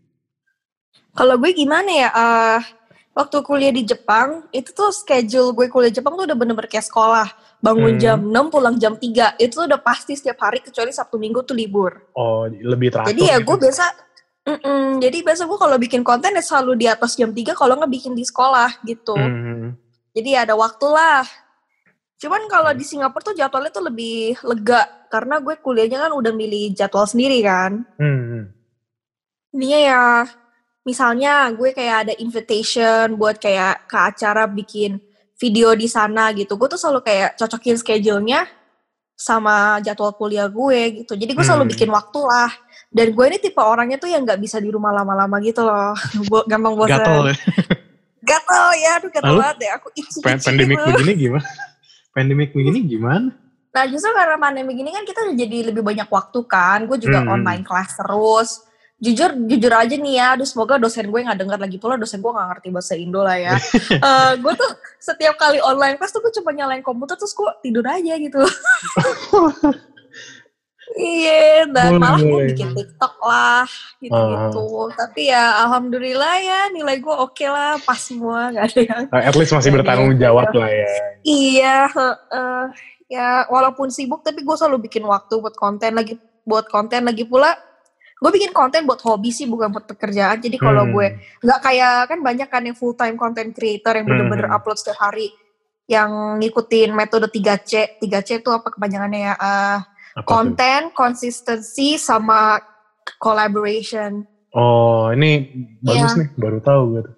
Kalau 1.11 1.35
gue 1.37 1.51
gimana 1.51 1.91
ya? 1.91 2.09
eh, 2.09 2.61
waktu 3.21 3.37
kuliah 3.45 3.69
di 3.71 3.85
Jepang, 3.85 4.49
itu 4.51 4.73
tuh 4.73 4.89
schedule 4.91 5.53
gue 5.53 5.69
kuliah 5.69 5.93
Jepang 5.93 6.17
tuh 6.17 6.25
udah 6.25 6.37
bener-bener 6.37 6.69
kayak 6.73 6.89
sekolah. 6.89 7.29
Bangun 7.61 7.97
Hmm. 7.97 8.01
jam 8.01 8.19
6, 8.25 8.49
pulang 8.49 8.81
jam 8.81 8.97
3. 8.97 9.37
Itu 9.37 9.61
tuh 9.61 9.67
udah 9.69 9.81
pasti 9.85 10.17
setiap 10.17 10.41
hari 10.41 10.65
kecuali 10.65 10.89
Sabtu 10.91 11.21
Minggu 11.21 11.45
tuh 11.45 11.53
libur. 11.53 12.09
Oh, 12.17 12.49
lebih 12.49 12.89
teratur. 12.89 13.13
Jadi 13.13 13.23
ya 13.29 13.37
gitu. 13.39 13.47
gue 13.53 13.57
biasa 13.69 13.85
Mm-mm, 14.41 15.05
jadi 15.05 15.21
biasa 15.21 15.45
gue 15.45 15.59
kalau 15.61 15.77
bikin 15.77 16.01
konten 16.01 16.33
ya 16.33 16.41
selalu 16.41 16.73
di 16.81 16.87
atas 16.89 17.13
jam 17.13 17.29
3 17.29 17.53
kalau 17.53 17.77
nggak 17.77 17.93
bikin 17.93 18.17
di 18.17 18.25
sekolah 18.25 18.81
gitu. 18.89 19.13
Hmm. 19.13 19.77
Jadi 20.17 20.31
ada 20.33 20.57
waktu 20.57 20.87
lah. 20.89 21.29
Cuman 22.17 22.49
kalau 22.49 22.73
di 22.73 22.81
Singapura 22.81 23.21
tuh 23.31 23.37
jadwalnya 23.37 23.69
tuh 23.69 23.85
lebih 23.85 24.41
lega 24.41 24.89
karena 25.13 25.45
gue 25.45 25.61
kuliahnya 25.61 26.09
kan 26.09 26.13
udah 26.17 26.33
milih 26.33 26.73
jadwal 26.73 27.05
sendiri 27.05 27.45
kan. 27.45 27.85
Hmm. 28.01 28.49
Intinya 29.53 29.79
ya 29.79 30.01
misalnya 30.83 31.49
gue 31.51 31.71
kayak 31.71 31.97
ada 32.05 32.15
invitation 32.17 33.15
buat 33.15 33.37
kayak 33.37 33.87
ke 33.87 33.97
acara 33.97 34.45
bikin 34.45 34.99
video 35.37 35.73
di 35.73 35.87
sana 35.87 36.33
gitu. 36.33 36.57
Gue 36.57 36.69
tuh 36.69 36.77
selalu 36.77 37.01
kayak 37.01 37.37
cocokin 37.37 37.77
schedule-nya 37.77 38.45
sama 39.15 39.81
jadwal 39.81 40.13
kuliah 40.13 40.49
gue 40.49 41.05
gitu. 41.05 41.13
Jadi 41.13 41.33
gue 41.33 41.45
selalu 41.45 41.65
Hmm. 41.69 41.73
bikin 41.73 41.91
waktu 41.91 42.21
lah. 42.23 42.51
Dan 42.91 43.13
gue 43.13 43.25
ini 43.25 43.39
tipe 43.39 43.61
orangnya 43.61 43.97
tuh 43.97 44.09
yang 44.09 44.25
nggak 44.25 44.41
bisa 44.41 44.59
di 44.59 44.67
rumah 44.67 44.91
lama-lama 44.91 45.37
gitu 45.39 45.63
loh. 45.63 45.93
Gampang 46.51 46.75
bosan. 46.75 46.97
Gatel 46.97 47.21
ya. 47.25 47.37
Gatel 48.21 48.67
ya, 48.77 48.91
aduh 48.97 49.11
gatel 49.11 49.31
Lalu? 49.31 49.41
banget 49.41 49.57
deh. 49.59 49.71
Aku 49.73 49.87
Pa- 49.89 50.37
itchy 50.37 50.47
Pandemik 50.47 50.77
gitu. 50.77 50.89
begini 50.91 51.13
gimana? 51.15 51.49
Pandemik 52.11 52.51
begini 52.51 52.79
gimana? 52.93 53.29
Nah 53.71 53.85
justru 53.87 54.11
karena 54.11 54.35
pandemi 54.35 54.75
gini 54.75 54.91
kan 54.91 55.05
kita 55.05 55.23
udah 55.23 55.37
jadi 55.39 55.59
lebih 55.71 55.81
banyak 55.81 56.09
waktu 56.11 56.39
kan. 56.45 56.79
Gue 56.85 56.99
juga 56.99 57.23
Hmm. 57.23 57.33
online 57.33 57.63
class 57.63 57.95
terus. 57.95 58.51
Jujur, 59.01 59.33
jujur 59.49 59.73
aja 59.73 59.97
nih 59.97 60.15
ya. 60.21 60.27
Aduh 60.37 60.45
semoga 60.45 60.77
dosen 60.77 61.09
gue 61.09 61.25
gak 61.25 61.41
denger 61.41 61.57
lagi 61.57 61.81
pula. 61.81 61.97
Dosen 61.97 62.21
gue 62.21 62.29
gak 62.29 62.49
ngerti 62.53 62.69
bahasa 62.69 62.95
Indo 63.01 63.25
lah 63.25 63.37
ya. 63.41 63.57
Eh, 64.11 64.33
gue 64.37 64.53
tuh 64.53 64.71
setiap 65.01 65.41
kali 65.41 65.57
online 65.65 65.97
class 65.97 66.13
tuh 66.13 66.21
gue 66.21 66.33
cuma 66.37 66.53
nyalain 66.53 66.85
komputer 66.85 67.17
terus 67.17 67.33
gue 67.33 67.49
tidur 67.65 67.85
aja 67.89 68.15
gitu. 68.21 68.41
Iya, 70.99 71.71
dan 71.71 71.97
Boleh, 71.97 72.03
malah 72.03 72.19
gue 72.19 72.41
bikin 72.51 72.75
TikTok 72.75 73.15
lah, 73.23 73.63
gitu-gitu. 74.03 74.91
Tapi 74.99 75.31
ya 75.31 75.63
alhamdulillah 75.67 76.35
ya 76.43 76.61
nilai 76.75 76.99
gue 76.99 77.15
oke 77.15 77.47
lah, 77.47 77.79
pas 77.79 77.95
semua, 77.95 78.51
gak 78.55 78.75
ada 78.75 78.81
yang 78.83 79.03
Uh, 79.11 79.23
At 79.23 79.35
least 79.39 79.55
masih 79.55 79.71
bertanggung 79.71 80.19
iya. 80.19 80.29
jawab 80.29 80.51
lah 80.51 80.71
ya. 80.71 80.91
Iya, 81.23 81.79
heeh. 81.95 82.63
ya 83.11 83.43
walaupun 83.51 83.91
sibuk 83.91 84.23
tapi 84.23 84.47
gue 84.47 84.55
selalu 84.55 84.87
bikin 84.87 85.03
waktu 85.03 85.35
buat 85.43 85.59
konten 85.59 85.99
lagi 85.99 86.15
buat 86.47 86.67
konten 86.67 87.07
lagi 87.07 87.27
pula. 87.27 87.55
Gue 88.21 88.31
bikin 88.31 88.53
konten 88.53 88.85
buat 88.85 89.01
hobi 89.01 89.33
sih 89.33 89.49
bukan 89.49 89.73
buat 89.73 89.89
pekerjaan. 89.89 90.39
Jadi 90.39 90.61
kalau 90.61 90.85
Hmm. 90.85 90.93
gue 90.93 91.07
nggak 91.41 91.61
kayak 91.61 91.97
kan 92.07 92.19
banyak 92.21 92.49
kan 92.49 92.63
yang 92.63 92.77
full 92.77 92.93
time 92.93 93.17
content 93.17 93.49
creator 93.51 93.97
yang 93.97 94.05
bener-bener 94.05 94.45
Hmm. 94.45 94.55
upload 94.55 94.77
setiap 94.77 95.01
hari 95.01 95.33
yang 95.89 96.37
ngikutin 96.39 96.93
metode 96.93 97.27
3C. 97.27 97.97
3C 97.99 98.39
itu 98.39 98.53
apa 98.53 98.69
kepanjangannya 98.69 99.21
ya? 99.25 99.35
Eh, 99.35 99.79
Apa 100.15 100.21
tuh? 100.21 100.29
konten, 100.29 100.81
consistency 100.93 101.97
sama 101.97 102.61
collaboration. 103.17 104.29
Oh, 104.51 105.09
ini 105.11 105.47
bagus 105.81 106.13
Iya. 106.13 106.21
nih, 106.21 106.29
baru 106.37 106.59
tahu 106.61 106.83
gitu. 106.95 107.11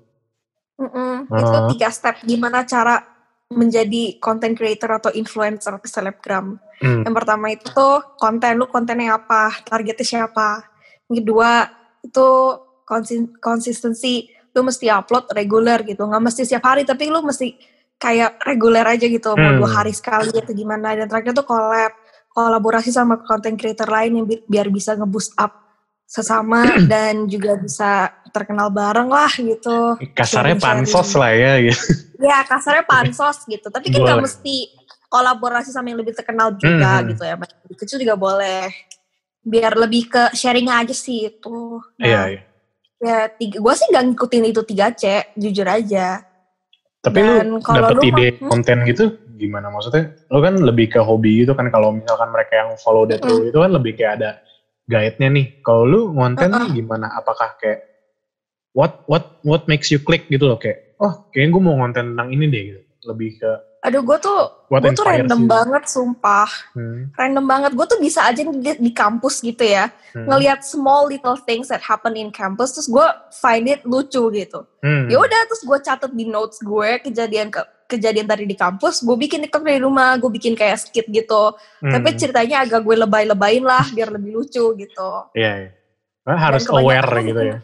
Mm-mm. 0.79 1.15
Ah. 1.29 1.39
Itu 1.39 1.59
tiga 1.75 1.89
step 1.89 2.17
gimana 2.23 2.63
cara 2.63 3.01
menjadi 3.49 4.17
content 4.17 4.57
creator 4.57 4.97
atau 4.97 5.11
influencer 5.11 5.77
ke 5.77 5.89
selebgram. 5.89 6.57
Hmm. 6.79 7.05
Yang 7.05 7.15
pertama 7.15 7.47
itu 7.49 7.69
tuh 7.69 8.01
konten 8.17 8.57
lu 8.57 8.67
kontennya 8.67 9.15
apa, 9.15 9.53
targetnya 9.63 10.05
siapa. 10.05 10.65
Kedua 11.14 11.69
itu 12.00 12.28
konsi- 12.83 13.31
konsistensi, 13.38 14.26
lu 14.52 14.61
mesti 14.62 14.88
upload 14.88 15.33
reguler 15.33 15.81
gitu, 15.83 16.02
nggak 16.02 16.23
mesti 16.23 16.45
setiap 16.45 16.66
hari 16.66 16.83
tapi 16.83 17.09
lu 17.09 17.21
mesti 17.21 17.57
kayak 17.97 18.42
reguler 18.42 18.83
aja 18.83 19.07
gitu, 19.07 19.33
mau 19.33 19.54
Hmm. 19.54 19.59
dua 19.62 19.71
hari 19.73 19.95
sekali 19.95 20.35
atau 20.35 20.50
gimana. 20.50 20.92
Dan 20.92 21.07
terakhir 21.07 21.33
tuh 21.33 21.47
collab, 21.47 21.95
kolaborasi 22.28 22.90
sama 22.90 23.23
content 23.23 23.54
creator 23.54 23.87
lain 23.87 24.19
yang 24.19 24.26
bi- 24.26 24.42
biar 24.45 24.66
bisa 24.69 24.92
ngeboost 24.92 25.38
up 25.38 25.62
sesama 26.04 26.64
dan 26.92 27.25
juga 27.25 27.57
bisa 27.57 28.11
terkenal 28.35 28.69
bareng 28.69 29.07
lah 29.07 29.31
gitu. 29.31 29.97
Kasarnya 30.12 30.59
pansos 30.59 31.14
lah 31.14 31.31
ya 31.31 31.62
gitu. 31.62 31.85
Ya 32.19 32.42
kasarnya 32.42 32.83
pansos 32.85 33.47
gitu, 33.47 33.71
tapi 33.71 33.88
kan 33.88 34.02
nggak 34.02 34.21
mesti 34.21 34.75
kolaborasi 35.07 35.71
sama 35.71 35.88
yang 35.88 36.00
lebih 36.00 36.12
terkenal 36.12 36.52
juga 36.57 37.00
Hmm. 37.00 37.09
gitu 37.12 37.23
ya. 37.23 37.35
Kecil 37.73 38.02
juga 38.02 38.16
boleh. 38.16 38.69
Biar 39.43 39.75
lebih 39.75 40.07
ke 40.07 40.23
sharing 40.33 40.71
aja 40.71 40.95
sih 40.95 41.29
itu. 41.31 41.83
Nah, 41.99 42.07
Iya, 42.07 42.23
iya. 42.31 42.43
Ya 43.03 43.19
tiga, 43.35 43.59
gue 43.59 43.75
sih 43.75 43.91
nggak 43.91 44.05
ngikutin 44.15 44.45
itu 44.55 44.63
3C, 44.63 45.03
jujur 45.35 45.67
aja. 45.67 46.23
Tapi 47.03 47.19
Dan 47.19 47.59
lu 47.59 47.59
dapet 47.59 47.99
lu 47.99 48.03
ide 48.07 48.27
hmm? 48.39 48.47
konten 48.47 48.79
gitu 48.87 49.05
gimana 49.35 49.75
maksudnya? 49.75 50.15
Lu 50.31 50.39
kan 50.39 50.55
lebih 50.55 50.87
ke 50.95 51.03
hobi 51.03 51.43
gitu 51.43 51.59
kan 51.59 51.67
kalau 51.75 51.91
misalkan 51.91 52.31
mereka 52.31 52.63
yang 52.63 52.71
follow 52.79 53.03
that 53.11 53.19
lu 53.27 53.51
itu 53.51 53.59
kan 53.59 53.75
lebih 53.75 53.99
kayak 53.99 54.23
ada 54.23 54.31
guide-nya 54.87 55.29
nih. 55.35 55.47
Kalau 55.67 55.83
lu 55.83 56.01
ngonten 56.15 56.55
nih 56.55 56.79
gimana? 56.79 57.11
Apakah 57.19 57.59
kayak 57.59 57.83
what 58.71 59.03
what 59.11 59.43
what 59.43 59.67
makes 59.67 59.91
you 59.91 59.99
click 59.99 60.31
gitu 60.31 60.47
loh 60.47 60.63
kayak 60.63 60.95
oh 61.03 61.27
kayaknya 61.35 61.59
gue 61.59 61.63
mau 61.67 61.75
ngonten 61.83 62.15
tentang 62.15 62.31
ini 62.31 62.47
deh 62.47 62.63
gitu. 62.71 62.81
Lebih 63.11 63.31
ke 63.43 63.51
Aduh 63.83 63.99
gue 64.01 64.15
tuh, 64.17 64.41
what 64.71 64.79
gue 64.79 64.95
tuh 64.95 65.03
random 65.03 65.43
you. 65.43 65.51
banget 65.51 65.85
sumpah. 65.85 66.47
Hmm, 66.71 67.11
Random 67.12 67.43
banget. 67.43 67.71
Gue 67.75 67.83
tuh 67.85 67.99
bisa 67.99 68.23
aja 68.23 68.39
di, 68.39 68.51
di 68.79 68.91
kampus 68.91 69.43
gitu 69.43 69.59
ya. 69.61 69.91
hmm, 70.15 70.23
Ngelihat 70.23 70.62
small 70.62 71.07
little 71.07 71.35
things 71.37 71.67
that 71.67 71.83
happen 71.83 72.15
in 72.15 72.31
campus. 72.31 72.73
Terus 72.73 72.87
gue 72.87 73.07
find 73.35 73.67
it 73.67 73.83
lucu 73.83 74.31
gitu. 74.31 74.62
hmm. 74.81 75.11
ya 75.11 75.19
udah 75.19 75.41
terus 75.45 75.62
gue 75.62 75.79
catat 75.79 76.11
di 76.11 76.25
notes 76.25 76.59
gue 76.59 77.03
kejadian 77.03 77.49
ke 77.49 77.59
kejadian 77.87 78.25
tadi 78.25 78.43
di 78.45 78.55
kampus 78.55 78.99
gue 78.99 79.15
bikin 79.15 79.43
TikTok 79.43 79.62
dari 79.62 79.77
rumah 79.79 80.17
gue 80.17 80.27
bikin 80.29 80.55
kayak 80.55 80.81
skit 80.81 81.07
gitu 81.07 81.53
Hmm. 81.79 81.93
tapi 81.93 82.15
ceritanya 82.15 82.62
agak 82.62 82.81
gue 82.81 82.97
lebay-lebayin 82.97 83.62
lah 83.62 83.85
biar 83.89 84.09
lebih 84.09 84.33
lucu 84.33 84.65
gitu 84.75 85.11
Iya, 85.35 85.53
iya. 85.61 85.71
Kan 86.23 86.37
harus 86.37 86.65
aware 86.65 87.05
gitu 87.21 87.43
ya. 87.43 87.59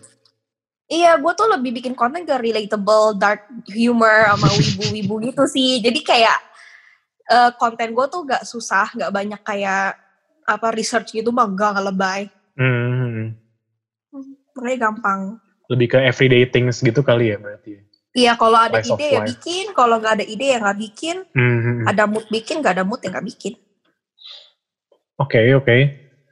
Iya 0.88 1.14
gue 1.16 1.32
tuh 1.36 1.48
lebih 1.52 1.78
bikin 1.78 1.92
konten 1.92 2.24
ke 2.24 2.34
relatable 2.34 3.14
dark 3.14 3.44
humor 3.70 4.32
sama 4.32 4.48
wibu-wibu 4.58 5.20
gitu 5.22 5.44
sih 5.44 5.78
jadi 5.78 6.00
kayak 6.00 6.38
eh, 7.28 7.50
konten 7.56 7.92
gue 7.92 8.06
tuh 8.08 8.24
gak 8.24 8.42
susah 8.42 8.88
gak 8.96 9.12
banyak 9.12 9.40
kayak 9.44 9.94
apa 10.48 10.66
research 10.72 11.12
gitu 11.12 11.28
mah 11.28 11.44
gak 11.52 11.76
nggak 11.76 11.86
lebay 11.92 12.22
Hmm. 12.58 13.38
makanya 14.56 14.90
gampang 14.90 15.38
Lebih 15.68 15.86
ke 15.94 15.98
everyday 16.00 16.42
things 16.48 16.80
gitu 16.80 17.04
kali 17.04 17.30
ya 17.30 17.36
berarti. 17.36 17.76
ya? 17.76 17.82
Iya 18.16 18.32
kalau 18.40 18.56
ada 18.56 18.80
of 18.80 18.88
ide 18.88 19.06
ya 19.14 19.20
life. 19.20 19.28
bikin, 19.36 19.64
kalau 19.76 20.00
nggak 20.00 20.16
ada 20.18 20.24
ide 20.24 20.46
ya 20.48 20.58
nggak 20.58 20.78
bikin, 20.80 21.16
Hmm, 21.36 21.84
ada 21.84 22.08
mood 22.08 22.24
bikin, 22.32 22.64
nggak 22.64 22.80
ada 22.80 22.84
mood 22.88 23.04
ya 23.04 23.12
nggak 23.12 23.28
bikin. 23.28 23.52
Oke, 25.20 25.38
oke. 25.52 25.76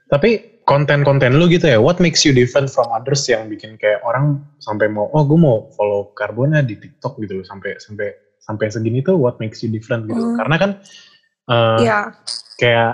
Tapi 0.08 0.55
konten-konten 0.66 1.38
lu 1.38 1.46
gitu 1.46 1.70
ya, 1.70 1.78
what 1.78 2.02
makes 2.02 2.26
you 2.26 2.34
different 2.34 2.66
from 2.66 2.90
others 2.90 3.22
yang 3.30 3.46
bikin 3.46 3.78
kayak 3.78 4.02
orang 4.02 4.42
sampai 4.58 4.90
mau, 4.90 5.06
oh 5.14 5.22
gue 5.22 5.38
mau 5.38 5.70
follow 5.78 6.10
Carbona 6.18 6.60
di 6.60 6.74
TikTok 6.74 7.22
gitu, 7.22 7.46
sampai 7.46 7.78
sampai 7.78 8.10
sampai 8.42 8.66
segini 8.70 8.98
tuh 9.02 9.14
what 9.14 9.38
makes 9.38 9.62
you 9.62 9.70
different 9.70 10.10
gitu. 10.10 10.18
Hmm. 10.18 10.36
Karena 10.42 10.56
kan 10.58 10.70
eh, 11.46 11.78
Iya. 11.86 11.98
kayak 12.58 12.92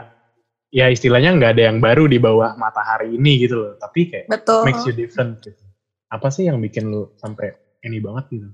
ya 0.72 0.86
istilahnya 0.92 1.36
nggak 1.36 1.52
ada 1.56 1.62
yang 1.72 1.80
baru 1.80 2.08
di 2.08 2.20
bawah 2.20 2.56
matahari 2.60 3.16
ini 3.16 3.40
gitu 3.40 3.56
loh, 3.56 3.72
tapi 3.80 4.12
kayak 4.12 4.28
Betul. 4.28 4.68
makes 4.68 4.84
you 4.84 4.92
different 4.92 5.40
gitu. 5.40 5.64
Apa 6.12 6.28
sih 6.28 6.48
yang 6.48 6.60
bikin 6.60 6.92
lu 6.92 7.08
sampai 7.16 7.56
ini 7.88 8.04
banget 8.04 8.28
gitu? 8.36 8.48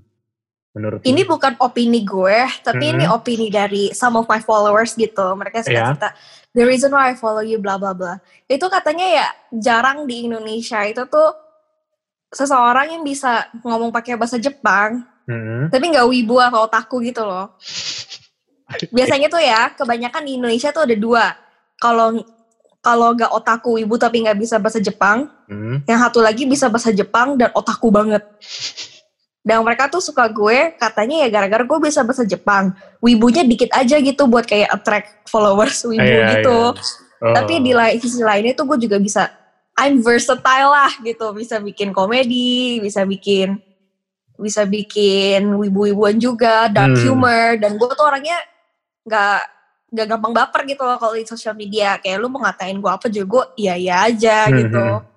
Menurut 0.69 1.01
Ini 1.01 1.25
lu? 1.25 1.33
bukan 1.33 1.57
opini 1.57 2.05
gue, 2.05 2.39
tapi 2.61 2.85
Mhm. 2.87 2.93
ini 2.93 3.05
opini 3.09 3.47
dari 3.49 3.89
some 3.89 4.13
of 4.13 4.29
my 4.29 4.37
followers 4.37 4.93
gitu. 4.93 5.33
Mereka 5.33 5.65
suka 5.65 5.73
Iya. 5.73 5.85
cerita, 5.89 6.09
the 6.53 6.61
reason 6.61 6.93
why 6.93 7.09
I 7.09 7.17
follow 7.17 7.41
you, 7.41 7.57
bla 7.57 7.81
bla 7.81 7.91
bla. 7.91 8.21
Itu 8.45 8.69
katanya 8.69 9.05
ya 9.05 9.27
jarang 9.51 10.05
di 10.05 10.29
Indonesia 10.29 10.85
itu 10.85 11.01
tuh 11.05 11.29
seseorang 12.29 12.93
yang 12.93 13.01
bisa 13.01 13.49
ngomong 13.59 13.89
pakai 13.89 14.13
bahasa 14.13 14.37
Jepang, 14.37 15.01
Hmm. 15.25 15.73
tapi 15.73 15.89
nggak 15.89 16.05
wibu 16.05 16.37
atau 16.37 16.61
otaku 16.63 17.01
gitu 17.01 17.25
loh. 17.25 17.57
Biasanya 18.93 19.27
tuh 19.27 19.41
ya, 19.41 19.73
kebanyakan 19.73 20.21
di 20.21 20.37
Indonesia 20.37 20.69
tuh 20.69 20.85
ada 20.85 20.93
dua. 20.93 21.33
Kalau 21.75 22.21
kalau 22.79 23.11
nggak 23.11 23.33
otaku 23.33 23.75
wibu 23.75 23.97
tapi 23.97 24.21
nggak 24.21 24.37
bisa 24.37 24.55
bahasa 24.55 24.77
Jepang, 24.77 25.27
Hmm. 25.49 25.81
yang 25.83 25.99
satu 25.99 26.21
lagi 26.21 26.45
bisa 26.45 26.69
bahasa 26.69 26.93
Jepang 26.93 27.33
dan 27.35 27.49
otaku 27.51 27.89
banget. 27.89 28.21
Dan 29.39 29.63
mereka 29.63 29.87
tuh 29.87 30.03
suka 30.03 30.27
gue, 30.27 30.75
katanya 30.75 31.23
ya 31.23 31.27
gara-gara 31.31 31.63
gue 31.63 31.79
bisa 31.79 32.03
bahasa 32.03 32.21
Jepang. 32.23 32.75
Wibunya 32.99 33.41
dikit 33.41 33.71
aja 33.71 33.95
gitu 33.97 34.27
buat 34.27 34.43
kayak 34.43 34.67
attract 34.69 35.09
followers 35.25 35.87
wibu 35.87 36.03
Iya, 36.03 36.39
gitu. 36.39 36.59
iya. 36.75 36.81
Oh. 37.19 37.35
Tapi 37.35 37.53
di 37.59 37.71
lain 37.71 37.97
sisi 37.97 38.19
lainnya 38.19 38.51
tuh 38.53 38.67
gue 38.67 38.79
juga 38.79 38.95
bisa, 38.95 39.31
I'm 39.75 39.99
versatile 39.99 40.69
lah 40.69 40.91
gitu. 40.99 41.31
Bisa 41.31 41.59
bikin 41.59 41.91
komedi, 41.91 42.79
bisa 42.79 43.03
bikin 43.03 43.59
bisa 44.35 44.63
bikin 44.63 45.51
wibu-wibuan 45.51 46.15
juga, 46.15 46.67
dark 46.67 46.95
Hmm. 46.95 47.03
humor. 47.11 47.59
Dan 47.59 47.75
gue 47.75 47.89
tuh 47.91 48.05
orangnya 48.05 48.39
nggak 49.03 49.39
nggak 49.89 50.05
gampang 50.05 50.31
baper 50.31 50.61
gitu 50.63 50.83
loh 50.85 50.95
kalau 50.95 51.15
di 51.15 51.23
sosial 51.23 51.55
media. 51.55 51.95
Kayak 51.97 52.19
lu 52.19 52.27
mau 52.27 52.43
ngatain 52.43 52.75
gue 52.75 52.91
apa 52.91 53.07
juga 53.07 53.27
gue 53.27 53.43
iya 53.63 53.75
iya 53.75 53.95
aja 54.03 54.47
Hmm, 54.47 54.55
gitu. 54.59 54.83
hmm. 54.83 55.07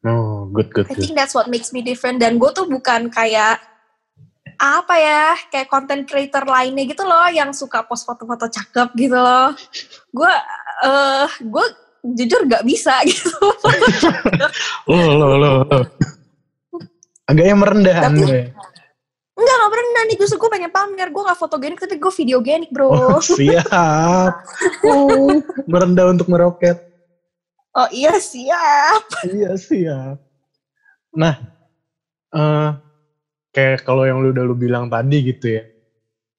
Oh, 0.00 0.39
good, 0.50 0.68
good, 0.68 0.86
I 0.86 0.92
good. 0.92 1.00
think 1.00 1.14
that's 1.14 1.32
what 1.32 1.46
makes 1.46 1.70
me 1.70 1.80
different 1.80 2.18
dan 2.18 2.36
gue 2.36 2.50
tuh 2.50 2.66
bukan 2.66 3.08
kayak 3.08 3.58
apa 4.56 4.94
ya 4.94 5.24
kayak 5.48 5.66
content 5.66 6.04
creator 6.04 6.44
lainnya 6.44 6.84
gitu 6.84 7.00
loh 7.00 7.24
yang 7.28 7.48
suka 7.50 7.80
post 7.82 8.04
foto-foto 8.04 8.44
cakep 8.46 8.88
gitu 8.94 9.16
loh 9.16 9.56
gue 10.10 10.32
eh 10.82 11.28
gue 11.40 11.66
jujur 12.12 12.44
gak 12.44 12.62
bisa 12.62 13.00
gitu 13.08 13.32
Lo, 14.84 15.00
lo, 15.16 15.26
lo. 15.36 15.52
Agaknya 17.24 17.54
merendahan 17.54 18.10
Tapi- 18.10 18.20
gue. 18.20 18.42
Enggak 19.32 19.56
gak 19.56 19.72
pernah 19.72 20.02
nih 20.04 20.16
justru 20.16 20.36
gue 20.36 20.50
pengen 20.50 20.68
pamer 20.68 21.08
gue 21.08 21.22
gak 21.22 21.38
fotogenik 21.38 21.80
tapi 21.80 21.96
gue 21.96 22.12
videogenik 22.14 22.68
bro 22.68 22.92
Oh, 22.92 23.20
siap. 23.38 24.44
Oh, 24.84 25.40
merendah 25.64 26.12
untuk 26.12 26.28
meroket. 26.28 26.76
oh 27.70 27.88
iya 27.88 28.12
siap 28.18 29.08
Iya, 29.24 29.56
siap. 29.56 30.20
Nah, 31.16 31.34
eh 32.34 32.70
kayak 33.50 33.82
kalau 33.82 34.06
yang 34.06 34.22
lu 34.22 34.30
udah 34.30 34.44
lu 34.46 34.54
bilang 34.54 34.86
tadi 34.86 35.26
gitu 35.26 35.58
ya. 35.58 35.64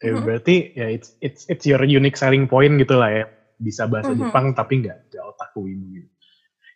Ya 0.02 0.14
Mhm. 0.18 0.24
berarti 0.26 0.56
ya 0.74 0.88
it's 0.90 1.14
it's 1.22 1.46
it's 1.52 1.66
your 1.68 1.82
unique 1.86 2.18
selling 2.18 2.48
point 2.50 2.74
gitu 2.80 2.96
lah 2.98 3.12
ya. 3.12 3.26
Bisa 3.60 3.86
bahasa 3.86 4.16
Mhm. 4.16 4.20
Jepang 4.26 4.46
tapi 4.56 4.82
nggak 4.82 4.98
nggak 5.12 5.24
otaku 5.36 5.70
ini. 5.70 5.86
Gitu. 6.02 6.10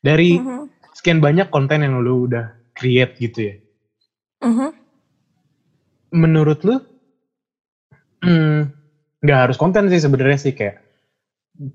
Dari 0.03 0.29
Mhm, 0.37 0.59
sekian 0.95 1.19
banyak 1.23 1.47
konten 1.49 1.81
yang 1.83 1.99
lu 2.03 2.27
udah 2.29 2.53
create 2.75 3.15
gitu 3.17 3.39
ya. 3.53 3.55
mhm. 4.45 4.69
menurut 6.15 6.59
lu 6.63 6.75
hmm, 8.23 8.71
nggak 9.25 9.39
harus 9.47 9.57
konten 9.59 9.89
sih 9.91 9.99
sebenarnya 9.99 10.37
sih 10.39 10.53
kayak 10.55 10.79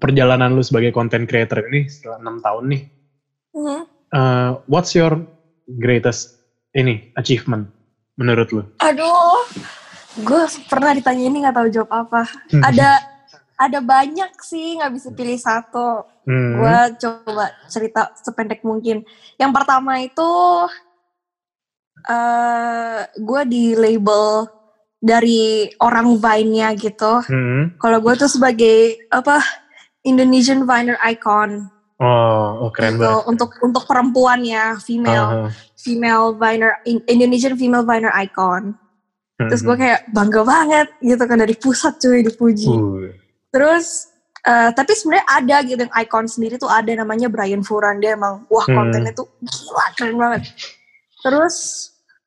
perjalanan 0.00 0.52
lu 0.52 0.62
sebagai 0.64 0.92
content 0.92 1.24
creator 1.28 1.60
ini 1.72 1.88
setelah 1.88 2.20
enam 2.20 2.40
tahun 2.40 2.64
nih 2.72 2.82
Mhm. 3.56 3.80
uh, 4.14 4.50
what's 4.68 4.92
your 4.96 5.24
greatest 5.78 6.42
ini 6.74 7.14
achievement 7.14 7.70
menurut 8.18 8.48
lu 8.50 8.62
aduh 8.82 9.46
gue 10.20 10.42
pernah 10.66 10.90
ditanya 10.96 11.24
ini 11.30 11.46
gak 11.46 11.56
tahu 11.56 11.68
jawab 11.70 11.90
apa 11.92 12.26
ada 12.66 12.98
ada 13.60 13.78
banyak 13.84 14.32
sih 14.40 14.80
nggak 14.80 14.92
bisa 14.96 15.08
pilih 15.12 15.36
satu 15.36 16.10
Hmm, 16.30 16.62
gue 16.62 16.78
coba 17.02 17.50
cerita 17.66 18.14
sependek 18.14 18.62
mungkin. 18.62 19.02
Yang 19.34 19.52
pertama 19.56 19.98
itu 19.98 20.30
eh 22.06 23.02
gue 23.18 23.42
di 23.50 23.64
label 23.76 24.46
dari 25.02 25.66
orang 25.82 26.20
Vine-nya 26.20 26.76
gitu. 26.78 27.24
hmm. 27.24 27.80
Kalau 27.82 27.98
gue 27.98 28.14
tuh 28.14 28.30
sebagai 28.30 29.00
apa 29.10 29.42
Indonesian 30.06 30.64
Viner 30.68 30.96
icon 31.02 31.66
oh, 32.00 32.66
oh 32.66 32.70
keren 32.72 32.96
gitu 32.96 33.04
banget 33.04 33.28
untuk 33.28 33.50
untuk 33.60 33.84
perempuan 33.84 34.40
ya 34.42 34.74
female 34.80 35.28
Uh-huh. 35.46 35.50
female 35.76 36.32
Viner 36.34 36.80
In- 36.84 37.04
Indonesian 37.06 37.54
female 37.54 37.84
Viner 37.84 38.10
icon. 38.18 38.74
Terus 39.40 39.60
gue 39.60 39.72
Mhm. 39.72 39.80
kayak 39.80 40.00
bangga 40.12 40.42
banget 40.44 40.88
gitu 41.00 41.22
kan 41.24 41.38
dari 41.38 41.56
pusat 41.56 41.96
cuy 41.96 42.20
dipuji. 42.20 42.68
Uh, 42.68 43.08
Terus 43.48 44.08
eh, 44.40 44.68
tapi 44.72 44.92
sebenarnya 44.92 45.26
ada 45.26 45.56
gitu 45.64 45.80
yang 45.80 45.94
icon 45.96 46.24
sendiri 46.24 46.56
tuh 46.56 46.68
ada 46.68 46.88
namanya 46.92 47.28
Brian 47.28 47.60
Furan 47.60 48.00
dia 48.00 48.16
emang 48.16 48.44
wah 48.48 48.64
Hmm. 48.64 48.76
kontennya 48.76 49.12
tuh 49.12 49.28
gila 49.40 49.86
keren 49.96 50.16
banget. 50.16 50.48
Terus 51.20 51.56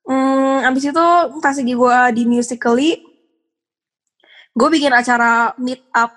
hmm, 0.06 0.66
abis 0.66 0.90
itu 0.90 1.06
pas 1.38 1.54
lagi 1.54 1.74
gue 1.74 1.98
di 2.12 2.24
Musically, 2.26 2.92
gue 4.54 4.70
bikin 4.70 4.94
acara 4.94 5.54
meet 5.58 5.82
up 5.94 6.14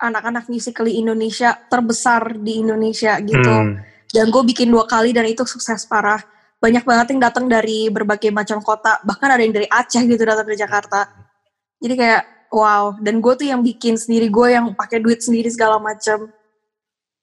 anak-anak 0.00 0.48
Musically 0.48 0.96
Indonesia 0.96 1.52
terbesar 1.68 2.40
di 2.40 2.64
Indonesia 2.64 3.20
gitu. 3.20 3.52
Hmm. 3.52 3.78
Dan 4.10 4.32
gue 4.32 4.42
bikin 4.42 4.72
dua 4.72 4.88
kali 4.88 5.12
dan 5.12 5.28
itu 5.28 5.44
sukses 5.44 5.84
parah. 5.86 6.18
Banyak 6.60 6.84
banget 6.84 7.14
yang 7.14 7.20
datang 7.22 7.46
dari 7.46 7.88
berbagai 7.88 8.32
macam 8.32 8.60
kota, 8.60 9.00
bahkan 9.04 9.32
ada 9.32 9.40
yang 9.40 9.54
dari 9.54 9.68
Aceh 9.68 10.02
gitu 10.04 10.20
datang 10.24 10.44
ke 10.44 10.56
Jakarta. 10.56 11.08
Jadi 11.80 11.94
kayak 11.96 12.22
wow, 12.52 12.98
dan 13.00 13.22
gue 13.22 13.32
tuh 13.38 13.46
yang 13.48 13.62
bikin 13.62 13.96
sendiri, 13.96 14.28
gue 14.28 14.46
yang 14.52 14.74
pakai 14.74 15.00
duit 15.00 15.22
sendiri 15.22 15.48
segala 15.48 15.80
macam. 15.80 16.28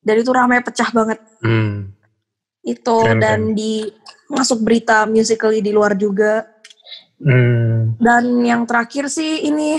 Dan 0.01 0.15
itu 0.23 0.31
ramai 0.31 0.63
pecah 0.63 0.89
banget 0.93 1.19
Hmm. 1.43 1.93
itu 2.65 2.97
Keren, 3.03 3.21
dan 3.21 3.39
keren. 3.51 3.57
di 3.57 3.85
masuk 4.31 4.63
berita 4.65 5.05
musically 5.05 5.61
di 5.61 5.69
luar 5.69 5.93
juga. 5.93 6.47
Hmm. 7.21 7.93
Dan 7.99 8.41
yang 8.45 8.65
terakhir 8.65 9.09
sih 9.11 9.45
ini 9.45 9.77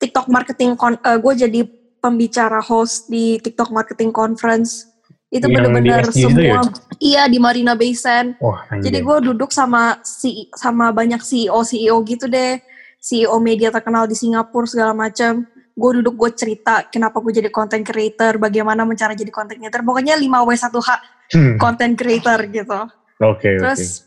TikTok 0.00 0.28
marketing 0.28 0.76
con 0.76 0.96
gue 0.96 1.34
jadi 1.36 1.60
pembicara 2.00 2.58
host 2.64 3.06
di 3.12 3.38
TikTok 3.38 3.70
marketing 3.70 4.10
conference. 4.10 4.88
Itu 5.30 5.46
SG 5.46 6.26
itu 6.26 6.26
semua 6.26 6.42
ya? 6.42 6.60
iya 6.98 7.22
di 7.30 7.38
Marina 7.38 7.78
Bay 7.78 7.94
Sands. 7.94 8.34
Jadi 8.82 8.98
gue 8.98 9.16
duduk 9.30 9.54
sama 9.54 10.02
si 10.02 10.50
sama 10.58 10.90
banyak 10.90 11.22
CEO 11.22 11.62
CEO 11.62 12.02
gitu 12.02 12.26
deh, 12.26 12.58
CEO 12.98 13.38
media 13.38 13.70
terkenal 13.70 14.10
di 14.10 14.18
Singapura 14.18 14.66
segala 14.66 14.90
macam. 14.90 15.46
Gue 15.78 16.02
duduk 16.02 16.18
gue 16.18 16.30
cerita 16.34 16.82
kenapa 16.90 17.22
gue 17.22 17.30
jadi 17.30 17.46
content 17.46 17.86
creator, 17.86 18.42
bagaimana 18.42 18.82
cara 18.98 19.14
jadi 19.14 19.30
content 19.30 19.62
creator. 19.62 19.86
Pokoknya 19.86 20.18
5W1H 20.18 21.20
Hmm. 21.30 21.54
content 21.62 21.94
creator 21.94 22.42
gitu. 22.50 22.80
Oke, 23.22 23.54
oke. 23.54 23.58
Terus 23.62 24.02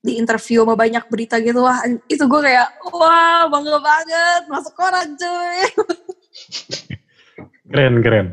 di 0.00 0.16
interview 0.16 0.64
sama 0.64 0.80
banyak 0.80 1.04
berita 1.12 1.36
gitu 1.44 1.60
wah 1.60 1.76
itu 2.08 2.24
gue 2.24 2.40
kayak 2.40 2.68
wah 2.88 3.44
bangga 3.52 3.78
banget 3.80 4.42
masuk 4.48 4.72
koran 4.72 5.12
cuy. 5.16 5.60
Keren, 7.70 8.02
keren. 8.02 8.26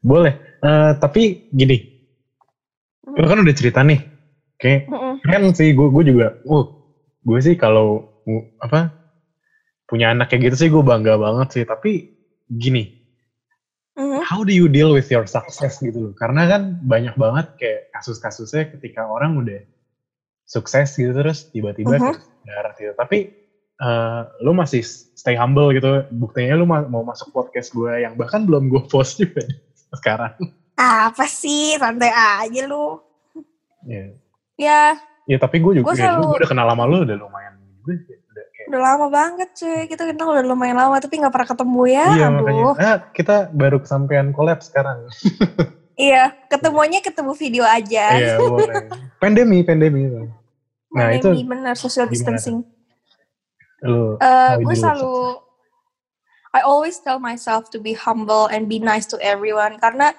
Boleh. 0.00 0.34
Eh, 0.62 0.92
tapi 0.96 1.52
gini, 1.52 1.76
lu 3.04 3.26
kan 3.28 3.42
udah 3.42 3.54
cerita 3.54 3.84
nih. 3.84 4.00
Oke, 4.56 4.86
keren 5.26 5.52
sih. 5.52 5.74
Gue 5.74 5.90
gue 5.90 6.14
juga, 6.14 6.38
uh, 6.46 6.64
gue 7.26 7.38
sih 7.42 7.58
kalau 7.58 8.06
uh, 8.22 8.42
apa 8.62 8.94
punya 9.84 10.14
anak 10.14 10.30
kayak 10.30 10.48
gitu 10.48 10.56
sih 10.56 10.68
gue 10.70 10.80
bangga 10.80 11.18
banget 11.18 11.48
sih. 11.50 11.64
Tapi 11.66 12.14
gini, 12.46 13.02
Mhm. 13.92 14.24
how 14.24 14.40
do 14.40 14.54
you 14.56 14.70
deal 14.72 14.88
with 14.94 15.10
your 15.12 15.28
success 15.28 15.82
gitu 15.82 15.98
loh? 15.98 16.12
Karena 16.16 16.48
kan 16.48 16.80
banyak 16.80 17.12
banget 17.18 17.46
kayak 17.60 17.80
kasus-kasusnya 17.92 18.72
ketika 18.72 19.04
orang 19.04 19.36
udah 19.36 19.60
sukses 20.48 20.96
gitu 20.96 21.12
terus 21.12 21.50
tiba-tiba 21.52 22.00
Mhm. 22.00 22.16
kayak 22.16 22.22
darat 22.48 22.74
gitu. 22.80 22.92
Tapi 22.96 23.18
eh, 23.82 24.20
lu 24.40 24.52
masih 24.52 24.80
stay 25.12 25.34
humble 25.34 25.70
gitu. 25.70 26.06
Buktinya 26.10 26.54
lu 26.54 26.64
ma- 26.64 26.86
mau 26.86 27.02
masuk 27.02 27.30
podcast 27.30 27.70
gue 27.70 27.90
yang 27.98 28.14
bahkan 28.14 28.42
belum 28.42 28.70
gue 28.70 28.82
post 28.86 29.18
juga 29.18 29.42
sekarang. 29.98 30.32
Apa 30.74 31.26
sih 31.26 31.74
santai 31.76 32.10
aja 32.10 32.62
lu. 32.64 33.02
Ya, 33.82 34.14
Ya 34.54 34.80
ya 35.22 35.38
tapi 35.38 35.58
gue 35.58 35.78
juga 35.78 35.90
Gua 35.90 35.94
ya, 35.94 36.14
selalu- 36.14 36.38
udah 36.38 36.48
kenal 36.48 36.66
sama 36.66 36.84
lu 36.84 37.02
udah 37.02 37.16
lumayan 37.16 37.54
juga. 37.82 37.94
Udah 38.32 38.44
kayak, 38.48 38.66
udah 38.70 38.80
lama 38.80 39.06
banget 39.08 39.48
cuy 39.52 39.80
kita 39.84 40.02
kenal 40.08 40.28
udah 40.32 40.44
lumayan 40.44 40.76
lama 40.76 40.96
tapi 40.96 41.18
nggak 41.18 41.30
pernah 41.30 41.48
ketemu 41.50 41.82
ya. 41.86 42.06
iya 42.10 42.26
Aduh. 42.26 42.34
makanya. 42.36 42.64
Nah, 42.74 42.96
kita 43.10 43.36
baru 43.50 43.78
kesampaian 43.78 44.30
collab 44.30 44.62
sekarang. 44.62 44.98
Iya 45.92 46.32
ketemunya 46.48 47.04
ketemu 47.04 47.36
video 47.36 47.68
aja. 47.68 48.16
Iya 48.16 48.40
boleh. 48.40 48.88
Pandemi, 49.22 49.60
pandemi. 49.60 50.08
Nah 50.88 51.12
itu 51.12 51.28
Pandemi, 51.28 51.44
bener 51.44 51.76
social 51.76 52.08
gimana? 52.08 52.40
Lu 53.82 54.18
Eh, 54.18 54.52
gue 54.62 54.74
selalu 54.74 55.38
I 56.52 56.60
always 56.62 57.00
tell 57.00 57.16
myself 57.16 57.72
to 57.72 57.80
be 57.80 57.96
humble 57.96 58.44
and 58.52 58.68
be 58.68 58.76
nice 58.76 59.08
to 59.08 59.16
everyone 59.24 59.80
karena 59.80 60.12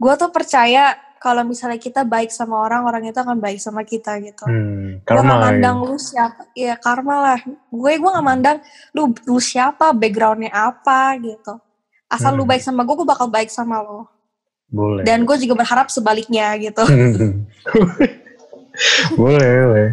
gue 0.00 0.12
tuh 0.16 0.32
percaya 0.32 0.96
kalau 1.20 1.44
misalnya 1.44 1.76
kita 1.76 2.00
baik 2.00 2.32
sama 2.32 2.64
orang 2.64 2.88
orang 2.88 3.04
itu 3.04 3.20
akan 3.20 3.36
baik 3.36 3.60
sama 3.60 3.84
kita 3.84 4.16
gitu. 4.24 4.48
Hmm, 4.48 5.04
gue 5.04 5.06
karma 5.06 5.20
gak 5.20 5.36
ya. 5.36 5.42
mandang 5.44 5.76
lu 5.84 6.00
siapa, 6.00 6.48
ya 6.56 6.74
karma 6.80 7.16
lah. 7.20 7.40
Gue 7.68 8.00
gue 8.00 8.08
gak 8.08 8.24
mandang 8.24 8.56
lu 8.96 9.12
lu 9.28 9.36
siapa, 9.36 9.92
backgroundnya 9.92 10.48
apa 10.48 11.20
gitu. 11.20 11.60
Asal 12.08 12.40
lu 12.40 12.48
Hmm. 12.48 12.56
baik 12.56 12.64
sama 12.64 12.88
gue, 12.88 12.96
gue 12.96 13.04
bakal 13.04 13.28
baik 13.28 13.52
sama 13.52 13.84
lo. 13.84 14.08
Boleh. 14.72 15.04
Dan 15.04 15.28
gue 15.28 15.36
juga 15.36 15.60
berharap 15.60 15.92
sebaliknya 15.92 16.56
gitu. 16.56 16.88
boleh, 19.20 19.50
boleh. 19.68 19.88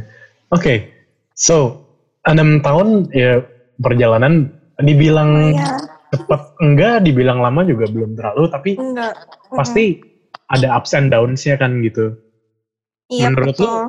Oke, 0.48 0.96
so 1.36 1.87
enam 2.28 2.60
tahun 2.60 3.08
ya 3.16 3.42
perjalanan 3.80 4.52
dibilang 4.78 5.56
Iya, 5.56 5.80
cepat 6.14 6.42
enggak, 6.62 7.04
dibilang 7.08 7.40
lama 7.42 7.66
juga 7.66 7.88
belum 7.90 8.14
terlalu, 8.16 8.44
tapi 8.52 8.72
enggak. 8.78 9.14
pasti 9.52 10.02
ada 10.48 10.78
ups 10.78 10.96
and 10.96 11.12
downs-nya 11.12 11.58
kan 11.60 11.82
gitu. 11.84 12.16
Iya, 13.08 13.32
menurut 13.32 13.56
lu, 13.58 13.68
betul. 13.68 13.84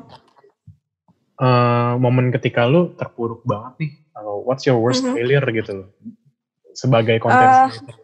Eh, 1.38 1.92
momen 2.02 2.34
ketika 2.34 2.66
lu 2.66 2.98
terpuruk 2.98 3.46
banget 3.46 3.86
nih, 3.86 3.92
atau 4.10 4.42
what's 4.42 4.66
your 4.66 4.82
worst 4.82 5.06
Mhm. 5.06 5.14
failure 5.14 5.46
gitu 5.54 5.70
loh, 5.70 5.88
sebagai 6.74 7.22
konten 7.22 7.46
creator. 7.46 7.94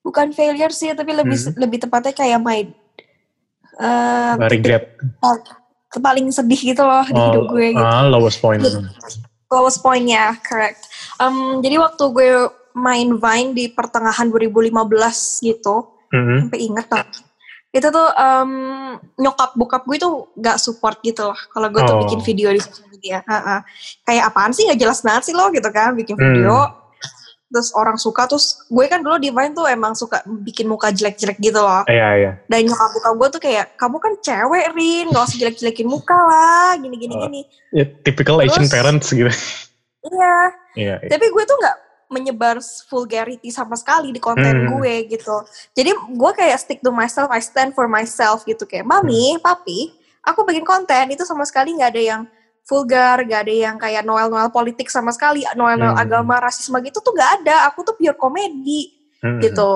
Bukan 0.00 0.32
failure 0.32 0.72
sih, 0.72 0.96
tapi 0.96 1.12
lebih 1.12 1.36
Hmm. 1.36 1.52
lebih 1.60 1.78
tepatnya 1.84 2.16
kayak 2.16 2.40
my 2.40 2.64
Nggak 3.78 4.50
regret. 4.50 4.84
Paling 5.90 6.28
sedih 6.28 6.76
gitu 6.76 6.84
loh 6.84 7.00
di 7.02 7.16
hidup 7.16 7.44
gue 7.48 7.66
gitu. 7.72 7.80
ah, 7.80 8.04
lowest 8.04 8.38
point. 8.38 8.60
lowest 9.48 9.80
point-nya, 9.80 10.36
correct. 10.38 10.84
Um, 11.16 11.64
jadi 11.64 11.80
waktu 11.80 12.04
gue 12.06 12.30
main 12.74 13.08
Vine 13.16 13.56
di 13.56 13.72
pertengahan 13.72 14.28
2015 14.28 14.68
gitu, 15.40 15.88
Mhm. 16.08 16.36
sampai 16.46 16.60
inget 16.60 16.86
lah. 16.86 17.08
Itu 17.68 17.88
tuh 17.88 18.08
um, 18.12 18.52
nyokap 19.16 19.52
bokap 19.52 19.82
gue 19.84 19.96
tuh 19.96 20.28
gak 20.34 20.56
support 20.56 21.00
gitu 21.00 21.24
loh. 21.24 21.38
Kalau 21.48 21.68
gue 21.68 21.80
tuh 21.80 21.96
Oh. 21.96 22.00
bikin 22.02 22.20
video 22.22 22.48
di 22.48 22.60
sosial 22.60 22.88
media. 22.88 23.24
Ha-ha. 23.24 23.64
Kayak 24.02 24.24
apaan 24.28 24.52
sih 24.52 24.64
gak 24.64 24.78
jelas 24.78 25.00
banget 25.00 25.22
sih 25.24 25.34
lo 25.34 25.48
gitu 25.48 25.68
kan, 25.68 25.92
bikin 25.92 26.14
Hmm. 26.14 26.24
video. 26.28 26.54
Terus 27.48 27.72
orang 27.72 27.96
suka, 27.96 28.28
terus 28.28 28.60
gue 28.68 28.84
kan 28.84 29.00
dulu 29.00 29.16
di 29.16 29.32
Vine 29.32 29.56
tuh 29.56 29.64
emang 29.64 29.96
suka 29.96 30.20
bikin 30.44 30.68
muka 30.68 30.92
jelek-jelek 30.92 31.40
gitu 31.40 31.56
loh. 31.56 31.80
Iya, 31.88 32.08
iya. 32.14 32.32
Dan 32.44 32.68
nyokap 32.68 32.92
bokap 32.92 33.14
gue 33.16 33.28
tuh 33.32 33.40
kayak, 33.40 33.66
kamu 33.74 33.96
kan 33.96 34.12
cewek 34.20 34.64
Rin, 34.76 35.06
gak 35.08 35.24
usah 35.24 35.38
jelek-jelekin 35.40 35.88
muka 35.88 36.12
lah, 36.12 36.76
gini-gini 36.76 37.14
Oh. 37.16 37.24
gini. 37.24 37.40
Ya, 37.72 37.88
typical 38.04 38.44
Asian 38.44 38.68
Terus- 38.68 38.72
parents 38.72 39.08
gitu. 39.08 39.32
Iya, 40.04 40.36
Iya, 40.76 40.94
iya. 41.00 41.08
tapi 41.08 41.26
gue 41.26 41.44
tuh 41.44 41.56
nggak 41.56 41.76
menyebar 42.08 42.56
vulgarity 42.86 43.48
sama 43.48 43.76
sekali 43.76 44.12
di 44.12 44.20
konten 44.20 44.64
Hmm. 44.64 44.68
gue 44.76 45.08
gitu. 45.08 45.36
Jadi 45.72 45.90
gue 45.92 46.30
kayak 46.32 46.56
stick 46.56 46.80
to 46.80 46.88
myself, 46.88 47.28
I 47.28 47.40
stand 47.40 47.72
for 47.72 47.84
myself 47.84 48.44
gitu 48.44 48.64
kayak 48.64 48.84
mami, 48.84 49.36
Hmm. 49.36 49.40
papi, 49.40 49.92
aku 50.20 50.44
bikin 50.44 50.64
konten 50.64 51.08
itu 51.08 51.24
sama 51.24 51.44
sekali 51.44 51.76
nggak 51.76 51.90
ada 51.92 52.02
yang 52.02 52.22
vulgar, 52.68 53.24
gak 53.24 53.48
ada 53.48 53.54
yang 53.54 53.76
kayak 53.80 54.04
noel-noel 54.04 54.52
politik 54.52 54.92
sama 54.92 55.08
sekali, 55.08 55.42
noel-noel 55.56 55.96
Hmm. 55.96 56.04
agama, 56.04 56.36
rasisme 56.36 56.76
gitu 56.84 57.00
tuh 57.00 57.16
gak 57.16 57.40
ada. 57.42 57.64
Aku 57.72 57.80
tuh 57.80 57.96
pure 57.96 58.12
komedi 58.12 58.92
Mhm. 59.24 59.40
gitu, 59.42 59.70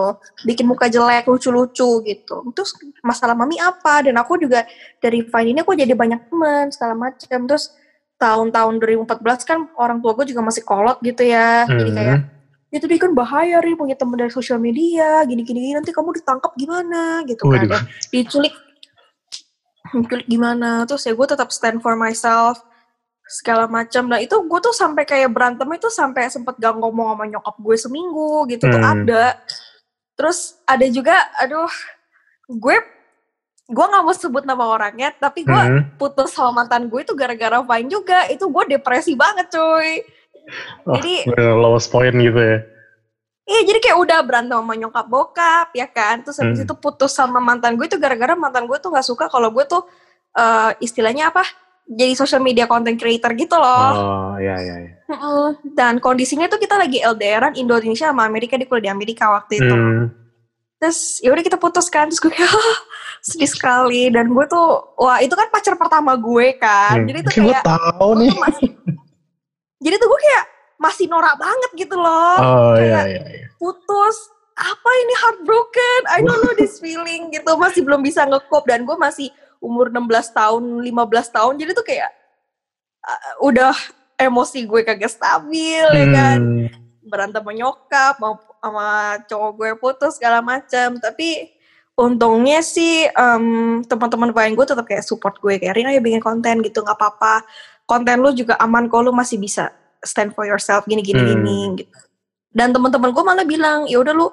bikin 0.45 0.69
muka 0.69 0.87
jelek, 0.87 1.25
lucu-lucu 1.27 2.05
gitu. 2.05 2.37
Terus 2.53 2.77
masalah 3.03 3.33
mami 3.33 3.57
apa? 3.59 4.05
Dan 4.05 4.21
aku 4.21 4.37
juga 4.37 4.69
dari 5.01 5.25
Vine 5.25 5.57
ini 5.57 5.61
aku 5.65 5.73
jadi 5.73 5.97
banyak 5.97 6.29
teman 6.29 6.69
segala 6.71 6.95
macam. 6.95 7.41
Terus 7.49 7.73
tahun-tahun 8.21 8.79
2014 8.79 9.43
kan 9.43 9.67
orang 9.75 9.99
tua 9.99 10.15
gue 10.15 10.31
juga 10.31 10.45
masih 10.47 10.63
kolot 10.63 11.01
gitu 11.03 11.27
ya. 11.27 11.67
Jadi 11.67 11.91
Mhm. 11.91 11.97
kayak 11.99 12.19
itu 12.73 12.85
dia 12.89 12.97
kan 13.03 13.13
bahaya 13.13 13.61
nih 13.61 13.77
punya 13.77 13.97
temen 13.99 14.17
dari 14.17 14.33
sosial 14.33 14.57
media 14.57 15.21
gini-gini 15.29 15.77
nanti 15.77 15.93
kamu 15.93 16.17
ditangkap 16.17 16.57
gimana 16.57 17.21
gitu 17.29 17.45
kan 17.45 17.69
Waduh. 17.69 17.85
Diculik 18.09 18.55
diculik 19.93 20.25
gimana 20.25 20.89
terus 20.89 21.05
ya 21.05 21.13
gue 21.13 21.27
tetap 21.29 21.53
stand 21.53 21.85
for 21.85 21.93
myself 22.01 22.65
segala 23.33 23.65
macam 23.65 24.05
nah 24.07 24.21
itu 24.21 24.37
gue 24.37 24.61
tuh 24.61 24.71
sampai 24.71 25.03
kayak 25.03 25.33
berantem 25.33 25.65
itu 25.73 25.89
sampai 25.89 26.29
sempet 26.29 26.53
gak 26.55 26.77
ngomong 26.77 27.17
sama 27.17 27.25
nyokap 27.27 27.57
gue 27.57 27.77
seminggu 27.77 28.45
gitu 28.47 28.69
tuh 28.69 28.77
Hmm. 28.77 29.09
ada 29.09 29.41
terus 30.13 30.61
ada 30.63 30.85
juga 30.87 31.17
aduh 31.37 31.73
gue 32.47 32.77
gue 33.65 33.85
nggak 33.89 34.05
mau 34.05 34.13
sebut 34.13 34.45
nama 34.45 34.69
orangnya 34.69 35.15
tapi 35.15 35.43
gue 35.43 35.57
Mhm. 35.57 35.97
putus 35.97 36.29
sama 36.31 36.61
mantan 36.61 36.87
gue 36.87 37.01
itu 37.01 37.17
gara-gara 37.17 37.65
Vine 37.65 37.89
juga 37.89 38.29
itu 38.29 38.45
gue 38.45 38.65
depresi 38.69 39.17
banget 39.17 39.49
cuy 39.49 40.05
Wah, 40.85 40.99
Jadi- 40.99 41.31
lowest 41.39 41.87
point 41.89 42.11
gitu 42.13 42.35
ya. 42.35 42.67
Iya 43.43 43.61
jadi 43.65 43.79
kayak 43.81 43.99
udah 44.01 44.19
berantem 44.23 44.55
sama 44.55 44.75
nyokap 44.75 45.07
bokap 45.07 45.69
ya 45.73 45.87
kan 45.87 46.21
Terus 46.21 46.37
habis 46.37 46.59
Hmm. 46.59 46.67
itu 46.67 46.75
putus 46.75 47.11
sama 47.11 47.39
mantan 47.39 47.75
gue 47.75 47.87
itu 47.87 47.95
gara-gara 47.97 48.35
mantan 48.35 48.67
gue 48.67 48.75
tuh 48.77 48.91
gak 48.91 49.03
suka 49.03 49.27
kalau 49.27 49.49
gue 49.49 49.65
tuh 49.65 49.87
eh, 50.33 50.71
istilahnya 50.81 51.29
apa 51.29 51.47
Jadi 51.85 52.13
social 52.15 52.39
media 52.39 52.65
content 52.65 52.95
creator 52.95 53.31
gitu 53.33 53.53
loh 53.53 53.91
Oh, 53.93 54.33
iya, 54.37 54.57
iya, 54.59 54.77
iya. 54.81 54.93
Dan 55.67 55.99
kondisinya 55.99 56.47
tuh 56.47 56.57
kita 56.57 56.75
lagi 56.75 56.99
LDRan 56.99 57.53
Indonesia 57.55 58.09
sama 58.09 58.23
Amerika 58.23 58.55
Dia 58.55 58.65
kuliah 58.65 58.83
di 58.83 58.93
Amerika 58.93 59.29
waktu 59.31 59.59
itu 59.59 59.75
Hmm. 59.75 60.05
terus 60.79 60.99
ya 61.19 61.31
udah 61.31 61.41
kita 61.41 61.55
putus 61.57 61.87
kan 61.87 62.07
terus 62.07 62.19
gue 62.19 62.27
kayak 62.29 62.49
"Ah, 62.49 62.79
sedih 63.21 63.47
sekali 63.47 64.09
dan 64.09 64.27
gue 64.27 64.45
tuh 64.45 64.67
wah 64.97 65.19
itu 65.19 65.31
kan 65.31 65.47
pacar 65.47 65.75
pertama 65.77 66.15
gue 66.15 66.47
kan 66.57 66.97
Hmm. 66.97 67.07
jadi 67.07 67.19
tuh 67.21 67.31
Kayak 67.33 67.45
gue 67.45 67.57
tahu 67.65 68.09
gue 68.09 68.19
nih. 68.19 68.29
tuh 68.29 68.41
masih 68.41 68.69
jadi 69.79 69.95
tuh 69.97 70.09
gue 70.09 70.21
kayak 70.21 70.45
masih 70.77 71.07
norak 71.07 71.35
banget 71.37 71.71
gitu 71.77 71.95
loh 71.95 72.35
Oh 72.37 72.75
iya 72.75 72.99
kayak 72.99 73.07
iya. 73.09 73.23
iya. 73.37 73.47
putus 73.57 74.17
apa 74.53 74.91
ini 74.99 75.15
heartbroken 75.17 76.01
I 76.09 76.19
don't 76.21 76.41
know 76.41 76.55
this 76.55 76.77
feeling 76.77 77.31
gitu 77.31 77.55
masih 77.55 77.81
belum 77.81 78.01
bisa 78.01 78.23
ngekop 78.25 78.65
dan 78.65 78.83
gue 78.83 78.97
masih 78.97 79.31
umur 79.63 79.89
16 79.89 80.11
tahun 80.35 80.63
15 80.83 80.91
tahun 81.31 81.53
jadi 81.57 81.71
tuh 81.73 81.87
kayak 81.87 82.11
uh, 83.07 83.33
udah 83.47 83.73
emosi 84.19 84.67
gue 84.67 84.83
kagak 84.83 85.11
stabil 85.11 85.87
ya 85.87 86.07
kan 86.11 86.41
Hmm. 86.43 86.69
berantem 87.03 87.43
sama 87.43 87.53
nyokap 87.55 88.15
mau 88.19 88.39
sama 88.59 88.87
cowok 89.27 89.51
gue 89.59 89.71
putus 89.79 90.13
segala 90.19 90.39
macam 90.39 90.99
tapi 90.99 91.51
untungnya 91.93 92.63
sih 92.63 93.05
em, 93.07 93.45
teman-teman 93.85 94.31
lain 94.31 94.55
gue 94.55 94.65
tetap 94.65 94.87
kayak 94.87 95.03
support 95.05 95.37
gue 95.39 95.59
kayak 95.59 95.75
Rina 95.75 95.91
ya 95.91 95.99
bikin 95.99 96.23
konten 96.23 96.63
gitu 96.63 96.81
nggak 96.81 96.95
apa-apa 96.95 97.43
konten 97.85 98.23
lu 98.23 98.31
juga 98.33 98.55
aman 98.59 98.87
kok 98.87 99.03
lu 99.03 99.11
masih 99.11 99.37
bisa 99.37 99.75
stand 100.01 100.31
for 100.33 100.47
yourself 100.47 100.87
gini 100.87 101.03
gini 101.03 101.21
Hmm. 101.21 101.31
gini 101.37 101.59
gitu 101.83 101.99
dan 102.55 102.71
teman-teman 102.71 103.11
gue 103.11 103.25
malah 103.27 103.47
bilang 103.47 103.85
ya 103.87 103.99
udah 103.99 104.15
lu 104.15 104.31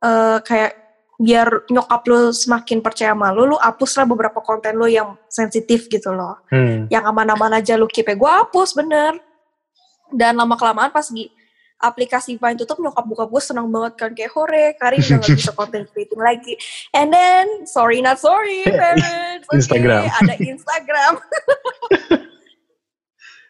eh, 0.00 0.38
kayak 0.44 0.89
biar 1.20 1.68
nyokap 1.68 2.00
lu 2.08 2.32
semakin 2.32 2.80
percaya 2.80 3.12
sama 3.12 3.28
lu 3.36 3.52
lu 3.52 3.56
hapus 3.60 4.00
lah 4.00 4.08
beberapa 4.08 4.40
konten 4.40 4.72
lu 4.72 4.88
yang 4.88 5.20
sensitif 5.28 5.84
gitu 5.92 6.16
loh. 6.16 6.40
Hmm. 6.48 6.88
yang 6.88 7.04
aman-aman 7.04 7.60
aja 7.60 7.76
lu 7.76 7.84
keep 7.84 8.08
ya. 8.08 8.16
Gue 8.16 8.32
hapus 8.32 8.72
bener. 8.72 9.20
Dan 10.08 10.40
lama 10.40 10.56
kelamaan 10.56 10.88
pas 10.88 11.04
di 11.12 11.28
aplikasi 11.76 12.40
Vine 12.40 12.56
tutup 12.56 12.80
nyokap 12.80 13.04
buka 13.04 13.24
gue 13.28 13.42
seneng 13.44 13.68
banget 13.68 14.00
kan. 14.00 14.10
Kayak 14.16 14.32
hore 14.32 14.64
Karin 14.80 15.00
udah 15.04 15.18
gak 15.20 15.36
bisa 15.36 15.52
content 15.52 15.86
creating 15.92 16.20
lagi. 16.24 16.56
And 16.96 17.12
then 17.12 17.68
sorry 17.68 18.00
not 18.00 18.16
sorry 18.16 18.64
parents. 18.80 19.44
Oke, 19.52 19.60
Instagram. 19.60 20.08
ada 20.08 20.34
Instagram. 20.40 21.12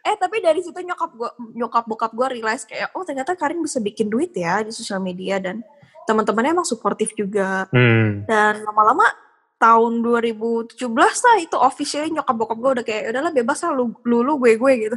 Eh 0.00 0.16
tapi 0.16 0.40
dari 0.40 0.64
situ 0.64 0.80
nyokap 0.80 1.12
gue 1.12 1.30
nyokap 1.60 1.84
bokap 1.84 2.12
gue 2.16 2.40
realize 2.40 2.64
kayak 2.64 2.88
oh 2.96 3.04
ternyata 3.04 3.36
Karin 3.36 3.60
bisa 3.60 3.84
bikin 3.84 4.08
duit 4.08 4.32
ya 4.32 4.64
di 4.64 4.72
sosial 4.72 4.96
media 4.96 5.36
dan 5.36 5.60
teman-temannya 6.04 6.54
emang 6.54 6.68
suportif 6.68 7.12
juga 7.12 7.68
Hmm. 7.70 8.24
dan 8.24 8.62
lama-lama 8.62 9.04
tahun 9.56 10.00
2017 10.00 10.80
lah 10.96 11.36
itu 11.38 11.56
officially 11.56 12.08
nyokap 12.08 12.32
bokap 12.32 12.56
gue 12.56 12.70
udah 12.80 12.84
kayak 12.84 13.12
udahlah 13.12 13.28
bebas 13.28 13.60
lah 13.60 13.72
lu 13.72 13.92
lu, 14.02 14.24
lu 14.24 14.40
gue 14.40 14.56
gue 14.56 14.72
gitu 14.88 14.96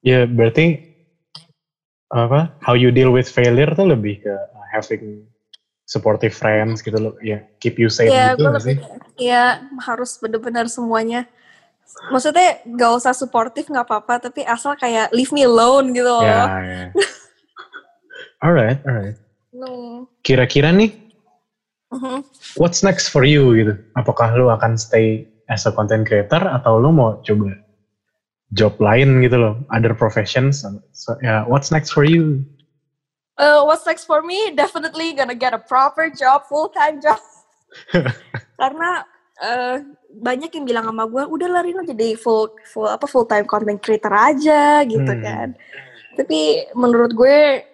Ya 0.00 0.24
berarti 0.24 0.80
apa? 2.08 2.56
How 2.64 2.72
you 2.72 2.88
deal 2.88 3.12
with 3.12 3.28
failure 3.28 3.68
tuh 3.76 3.84
lebih 3.84 4.24
ke 4.24 4.32
uh, 4.32 4.64
having 4.72 5.28
supportive 5.84 6.32
friends 6.32 6.80
gitu 6.80 6.96
loh. 6.96 7.14
Ya 7.20 7.44
keep 7.60 7.76
you 7.76 7.92
safe 7.92 8.08
ya 8.08 8.32
gitu 8.32 8.48
sih? 8.64 8.76
ya 9.20 9.60
harus 9.84 10.16
bener-bener 10.16 10.64
semuanya 10.72 11.28
maksudnya 12.08 12.62
gak 12.64 12.92
usah 12.96 13.12
suportif 13.12 13.68
nggak 13.68 13.84
apa-apa 13.84 14.30
tapi 14.30 14.40
asal 14.40 14.72
kayak 14.72 15.12
leave 15.12 15.28
me 15.34 15.44
alone 15.44 15.92
gitu 15.92 16.08
loh 16.08 16.24
Ya, 16.24 16.46
ya. 16.62 16.84
alright, 18.42 18.80
alright. 18.84 19.16
No. 19.52 20.06
Kira-kira 20.22 20.70
nih, 20.70 20.94
Mhm. 21.90 22.22
what's 22.54 22.86
next 22.86 23.10
for 23.10 23.26
you 23.26 23.50
gitu? 23.56 23.74
Apakah 23.98 24.32
lu 24.38 24.46
akan 24.48 24.78
stay 24.78 25.26
as 25.50 25.66
a 25.66 25.72
content 25.74 26.06
creator 26.06 26.38
atau 26.38 26.78
lu 26.78 26.94
mau 26.94 27.18
coba 27.26 27.50
job 28.54 28.78
lain 28.78 29.18
gitu 29.22 29.36
loh, 29.38 29.54
other 29.74 29.90
professions? 29.92 30.62
So, 30.94 31.18
ya, 31.18 31.42
what's 31.50 31.74
next 31.74 31.90
for 31.90 32.06
you? 32.06 32.46
Uh, 33.40 33.64
what's 33.64 33.88
next 33.88 34.04
for 34.04 34.20
me? 34.22 34.52
Definitely 34.52 35.16
gonna 35.16 35.34
get 35.34 35.50
a 35.50 35.58
proper 35.58 36.12
job, 36.12 36.44
full 36.46 36.68
time 36.70 37.00
job. 37.00 37.18
Karena 38.60 39.02
uh, 39.40 39.76
banyak 40.12 40.52
yang 40.52 40.64
bilang 40.68 40.84
sama 40.86 41.08
gue, 41.08 41.24
udah 41.24 41.48
lah 41.48 41.62
Rino 41.64 41.80
jadi 41.82 42.14
full 42.14 42.52
full 42.68 42.84
apa 42.86 43.08
full 43.08 43.24
time 43.24 43.48
content 43.48 43.80
creator 43.80 44.12
aja 44.12 44.84
gitu 44.84 45.08
Hmm. 45.08 45.22
kan. 45.24 45.48
Tapi 46.14 46.68
menurut 46.76 47.16
gue, 47.16 47.64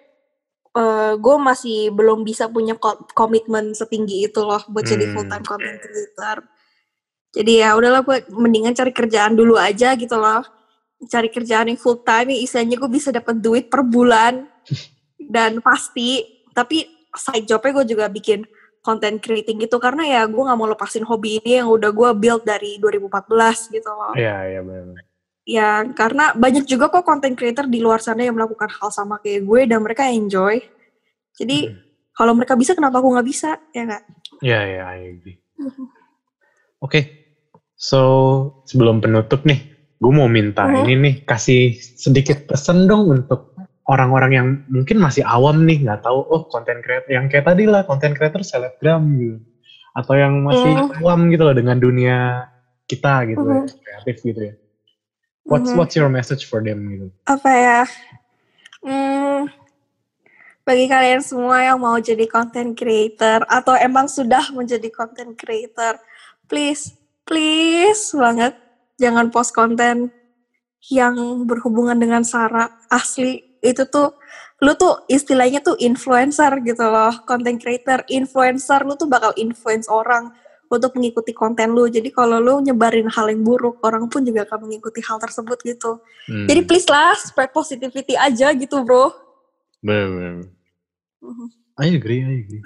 uh, 0.71 1.13
gue 1.13 1.35
masih 1.37 1.89
belum 1.89 2.21
bisa 2.21 2.47
punya 2.47 2.73
ko- 2.73 3.05
komitmen 3.11 3.71
setinggi 3.71 4.25
itu 4.25 4.39
loh 4.39 4.59
buat 4.67 4.83
jadi 4.83 5.05
Hmm. 5.05 5.13
full 5.13 5.25
time 5.25 5.45
content 5.45 5.77
creator. 5.77 6.37
Jadi 7.29 7.53
ya 7.59 7.73
udahlah 7.73 8.01
gue 8.01 8.17
mendingan 8.31 8.73
cari 8.73 8.89
kerjaan 8.89 9.33
dulu 9.33 9.55
aja 9.55 9.93
gitu 9.93 10.15
loh. 10.15 10.41
Cari 10.99 11.29
kerjaan 11.29 11.67
yang 11.67 11.77
full 11.77 12.01
time, 12.01 12.31
yang 12.31 12.41
istilahnya 12.41 12.75
gue 12.75 12.89
bisa 12.89 13.09
dapat 13.09 13.37
duit 13.37 13.67
per 13.67 13.81
bulan 13.81 14.49
dan 15.35 15.59
pasti 15.59 16.25
tapi 16.51 16.83
side 17.13 17.45
jobnya 17.45 17.71
gue 17.75 17.85
juga 17.87 18.05
bikin 18.07 18.41
content 18.79 19.19
creating 19.19 19.59
gitu 19.59 19.77
karena 19.77 20.07
ya 20.07 20.21
gue 20.23 20.39
nggak 20.39 20.55
mau 20.55 20.65
lepasin 20.65 21.03
hobi 21.03 21.37
ini 21.37 21.59
yang 21.59 21.67
udah 21.67 21.91
gue 21.91 22.09
build 22.15 22.41
dari 22.41 22.79
2014 22.79 23.29
gitu 23.69 23.89
loh 23.89 24.15
Iya, 24.15 24.37
iya 24.47 24.61
benar. 24.63 24.95
Ya 25.47 25.87
karena 25.95 26.35
banyak 26.35 26.67
juga 26.67 26.91
kok 26.91 27.07
content 27.07 27.31
creator 27.33 27.63
di 27.65 27.79
luar 27.79 28.03
sana 28.03 28.27
yang 28.27 28.35
melakukan 28.35 28.67
hal 28.67 28.91
sama 28.91 29.23
kayak 29.23 29.47
gue 29.47 29.61
dan 29.63 29.79
mereka 29.79 30.03
enjoy 30.11 30.59
jadi 31.39 31.71
kalau 32.11 32.35
mereka 32.35 32.59
bisa 32.59 32.75
kenapa 32.75 32.99
aku 32.99 33.15
nggak 33.15 33.27
bisa 33.27 33.55
ya 33.71 33.87
nggak 33.87 34.03
Iya, 34.37 34.59
iya, 34.69 34.83
I 34.91 34.99
agree. 35.17 35.37
Oke, 36.77 36.99
so 37.73 38.01
sebelum 38.69 39.01
penutup 39.01 39.41
nih, 39.49 39.65
gue 39.97 40.11
mau 40.13 40.29
minta 40.29 40.69
Mhm. 40.69 40.77
ini 40.85 40.93
nih, 40.93 41.15
kasih 41.25 41.73
sedikit 41.73 42.45
pesan 42.45 42.85
dong 42.85 43.09
untuk 43.09 43.57
orang-orang 43.89 44.31
yang 44.35 44.47
mungkin 44.69 45.01
masih 45.01 45.25
awam 45.25 45.65
nih, 45.65 45.81
nggak 45.81 46.05
tahu, 46.05 46.19
oh 46.21 46.45
konten 46.45 46.85
creator, 46.85 47.09
yang 47.09 47.25
kayak 47.33 47.49
tadi 47.49 47.65
lah, 47.65 47.81
konten 47.81 48.13
creator 48.13 48.45
selebgram 48.45 49.01
gitu. 49.17 49.41
Atau 49.97 50.13
yang 50.21 50.45
masih 50.45 50.85
Mhm. 50.85 51.01
awam 51.01 51.19
gitu 51.33 51.41
loh 51.49 51.55
dengan 51.57 51.77
dunia 51.81 52.45
kita 52.85 53.25
gitu 53.25 53.41
ya, 53.41 53.57
Mhm. 53.57 53.73
kreatif 53.81 54.15
gitu 54.21 54.41
ya. 54.53 54.53
What's, 55.47 55.71
Mhm. 55.71 55.77
what's 55.79 55.95
your 55.95 56.11
message 56.11 56.43
for 56.51 56.59
them 56.59 56.83
gitu? 56.91 57.07
apa 57.23 57.49
ya 57.49 57.81
hmm, 58.83 59.47
bagi 60.67 60.85
kalian 60.91 61.23
semua 61.23 61.63
yang 61.63 61.79
mau 61.79 61.95
jadi 61.95 62.27
content 62.27 62.75
creator 62.75 63.47
atau 63.47 63.71
emang 63.79 64.11
sudah 64.11 64.51
menjadi 64.51 64.91
content 64.91 65.39
creator 65.39 65.95
please 66.51 66.91
please 67.23 68.11
banget 68.11 68.59
jangan 68.99 69.31
post 69.31 69.55
konten 69.55 70.11
yang 70.91 71.15
berhubungan 71.47 71.95
dengan 71.95 72.27
sara 72.27 72.67
asli 72.91 73.43
itu 73.63 73.87
tuh 73.87 74.19
lu 74.59 74.73
tuh 74.75 75.05
istilahnya 75.07 75.63
tuh 75.63 75.79
influencer 75.79 76.49
gitu 76.65 76.83
loh 76.83 77.13
content 77.23 77.55
creator 77.61 78.03
influencer 78.11 78.83
lu 78.83 78.99
tuh 78.99 79.07
bakal 79.07 79.31
influence 79.39 79.87
orang 79.87 80.33
untuk 80.67 80.91
mengikuti 80.99 81.31
konten 81.31 81.71
lu 81.71 81.87
jadi 81.87 82.11
kalau 82.11 82.37
lu 82.37 82.59
nyebarin 82.59 83.07
hal 83.07 83.31
yang 83.31 83.41
buruk 83.43 83.79
orang 83.83 84.07
pun 84.11 84.23
juga 84.23 84.43
akan 84.43 84.67
mengikuti 84.67 84.99
hal 85.03 85.17
tersebut 85.19 85.57
gitu 85.63 85.99
Hmm, 86.27 86.43
jadi 86.43 86.59
please 86.67 86.91
lah 86.91 87.15
spread 87.15 87.55
positivity 87.55 88.11
aja 88.19 88.51
gitu 88.51 88.83
bro. 88.83 89.15
bener, 89.79 90.07
bener. 90.11 90.33
Mhm. 91.23 91.47
I 91.79 91.87
agree, 91.95 92.19
I 92.19 92.43
agree. 92.43 92.59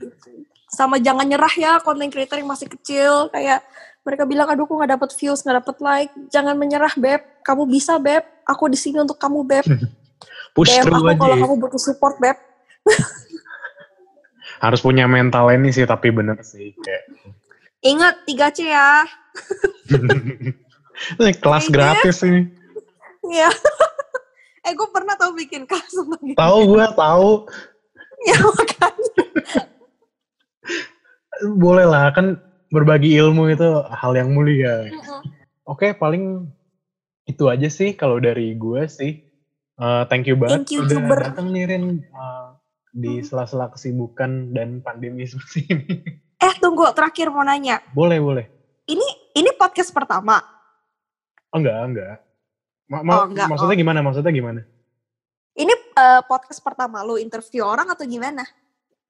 Sama 0.65 0.97
jangan 0.97 1.29
nyerah 1.29 1.53
ya 1.53 1.77
konten 1.77 2.09
creator 2.09 2.41
yang 2.41 2.49
masih 2.49 2.65
kecil 2.65 3.29
kayak 3.29 3.61
mereka 4.01 4.25
bilang 4.25 4.49
aduh 4.49 4.65
aku 4.65 4.81
nggak 4.81 4.97
dapet 4.97 5.09
views 5.13 5.45
nggak 5.45 5.61
dapet 5.61 5.77
like 5.77 6.09
jangan 6.33 6.57
menyerah 6.57 6.89
beb 6.97 7.21
kamu 7.45 7.69
bisa 7.69 8.01
beb 8.01 8.25
aku 8.49 8.65
di 8.65 8.81
sini 8.81 8.97
untuk 8.97 9.21
kamu 9.21 9.45
beb 9.45 9.65
Push 10.57 10.81
through 10.81 11.05
aku 11.05 11.13
aja 11.13 11.21
kalau 11.21 11.35
ya. 11.37 11.41
kamu 11.45 11.55
butuh 11.61 11.81
support 11.81 12.17
beb 12.17 12.37
Harus 14.61 14.77
punya 14.85 15.09
mental 15.09 15.49
ini 15.49 15.73
sih, 15.73 15.89
tapi 15.89 16.13
bener 16.13 16.37
sih. 16.45 16.77
Kayak 16.77 17.09
ingat 17.81 18.15
3 18.23 18.49
c 18.51 18.59
ya 18.67 18.89
Ini 21.17 21.33
kelas 21.35 21.65
Kayaknya- 21.65 21.73
gratis 21.97 22.17
ini. 22.21 22.41
Iya. 23.23 23.49
eh 24.65 24.71
gue 24.71 24.87
pernah 24.87 25.15
tau 25.15 25.33
bikin 25.33 25.65
kelas 25.65 25.89
tentang 25.89 26.21
gitu. 26.23 26.37
Tahu 26.37 26.57
gue 26.67 26.85
tahu. 26.93 27.29
Ya 28.21 28.37
makanya. 28.37 29.25
Boleh 31.55 31.85
lah 31.85 32.13
kan 32.13 32.37
berbagi 32.69 33.17
ilmu 33.17 33.49
itu 33.49 33.65
hal 33.83 34.13
yang 34.13 34.29
mulia. 34.29 34.85
Mm-mm. 34.85 35.25
Oke, 35.65 35.91
paling 35.91 36.45
itu 37.25 37.49
aja 37.49 37.65
sih 37.65 37.93
kalau 37.93 38.21
dari 38.21 38.53
gue 38.53 38.85
sih. 38.85 39.25
Eh, 39.73 40.03
thank 40.05 40.29
you 40.29 40.37
banget 40.37 40.61
Thank 40.61 40.69
you, 40.69 40.85
udah 40.85 40.93
Cuber. 40.93 41.19
datang 41.25 41.49
nih 41.49 41.65
Rin 41.65 41.85
eh, 41.97 42.47
di 42.93 43.13
Hmm. 43.15 43.25
sela-sela 43.25 43.73
kesibukan 43.73 44.53
dan 44.53 44.85
pandemi 44.85 45.25
seperti 45.25 45.59
ini. 45.65 45.95
Eh 46.41 46.53
tunggu 46.57 46.89
terakhir 46.91 47.29
mau 47.29 47.45
nanya. 47.45 47.79
boleh, 47.93 48.17
boleh. 48.17 48.45
Ini 48.83 49.07
ini 49.31 49.49
podcast 49.53 49.93
pertama. 49.93 50.41
Oh, 51.51 51.57
enggak, 51.57 51.77
enggak. 51.85 52.15
Ma- 52.89 53.03
ma- 53.03 53.13
Oh, 53.13 53.25
enggak, 53.29 53.47
maksudnya 53.47 53.77
gimana? 53.77 53.99
Maksudnya 54.01 54.33
gimana? 54.33 54.61
Ini 55.53 55.69
eh, 55.71 56.21
podcast 56.25 56.59
pertama 56.59 57.03
lu 57.03 57.15
interview 57.15 57.61
orang 57.61 57.87
atau 57.87 58.03
gimana? 58.03 58.41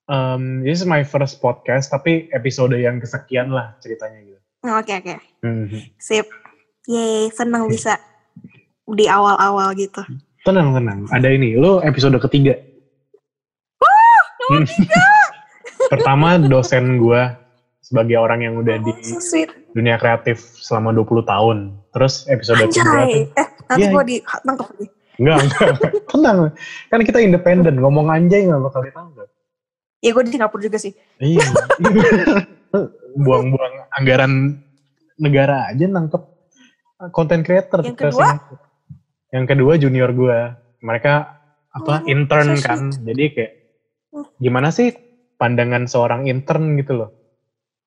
Um, 0.06 0.60
this 0.62 0.82
is 0.82 0.86
my 0.86 1.02
first 1.02 1.39
podcast, 1.39 1.88
tapi 1.88 2.28
episode 2.30 2.76
yang 2.76 3.00
kesekian 3.00 3.48
lah 3.48 3.80
ceritanya 3.80 4.20
gitu. 4.22 4.39
Oke 4.67 4.94
oke. 4.98 5.15
Mhm. 5.41 5.96
Sip. 5.98 6.28
Yeay, 6.84 7.30
senang 7.30 7.70
bisa 7.70 7.96
di 8.84 9.06
awal-awal 9.06 9.72
gitu. 9.78 10.02
Tenang, 10.41 10.74
tenang. 10.74 11.06
Ada 11.08 11.30
ini. 11.30 11.54
Lo 11.54 11.80
episode 11.80 12.17
ketiga. 12.20 12.58
Nomor 14.41 14.62
Hmm. 14.62 14.67
tiga. 14.67 15.00
Pertama 15.91 16.39
dosen 16.39 16.95
gue 16.97 17.21
sebagai 17.80 18.15
orang 18.15 18.39
yang 18.39 18.56
udah 18.56 18.80
di 18.80 18.91
So 19.04 19.19
sweet. 19.19 19.51
dunia 19.71 19.97
kreatif 19.97 20.39
selama 20.58 20.93
20 20.93 21.21
tahun. 21.23 21.58
Terus 21.91 22.25
episode 22.25 22.63
kedua 22.63 22.80
Anjay. 22.97 23.27
tuh, 23.27 23.36
Eh, 23.36 23.47
nanti 23.67 23.82
Iya. 23.82 23.89
gue 23.89 24.04
ditangkap 24.10 24.67
lagi. 24.69 24.88
enggak, 25.17 25.38
enggak, 25.38 25.69
tenang. 26.10 26.38
Kan 26.88 26.99
kita 27.04 27.19
independen, 27.19 27.75
ngomong 27.77 28.08
anjay 28.08 28.41
nggak 28.43 28.62
bakal 28.62 28.82
ditangkap. 28.82 29.27
Ya 29.99 30.10
gue 30.10 30.23
di 30.23 30.32
Singapura 30.32 30.62
juga 30.63 30.77
sih. 30.77 30.95
Iya. 31.19 31.45
Buang-buang 33.17 33.91
anggaran 33.91 34.63
negara 35.17 35.69
aja 35.69 35.86
nangkep 35.86 36.23
konten 37.10 37.43
creator. 37.43 37.84
Yang 37.84 37.95
ke 37.95 38.04
kedua? 38.08 38.27
Yang 39.30 39.45
kedua 39.47 39.73
junior 39.77 40.10
gue. 40.10 40.38
Mereka 40.82 41.13
apa 41.69 41.93
Oh, 41.97 42.10
intern 42.10 42.56
so 42.56 42.63
kan. 42.63 42.80
Jadi 42.95 43.23
kayak 43.32 43.51
Hmm. 44.10 44.27
gimana 44.38 44.67
sih 44.69 44.91
pandangan 45.41 45.89
seorang 45.89 46.30
intern 46.30 46.77
gitu 46.77 46.93
loh. 46.95 47.10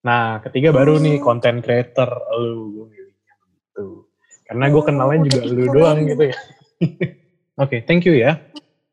Nah, 0.03 0.43
ketiga 0.43 0.75
baru 0.75 0.99
nih 0.99 1.17
Hmm. 1.17 1.25
konten 1.25 1.63
creator 1.63 2.11
lu 2.35 2.75
gue 2.75 2.87
milihnya 2.91 3.35
gitu. 3.47 4.11
Karena 4.45 4.65
gue 4.69 4.83
Oh, 4.83 4.85
kenalnya 4.85 5.19
juga 5.23 5.41
lu 5.47 5.65
doang 5.71 5.99
gitu 6.03 6.25
ya. 6.27 6.37
Oke, 7.63 7.87
thank 7.87 8.03
you 8.03 8.13
ya. 8.13 8.43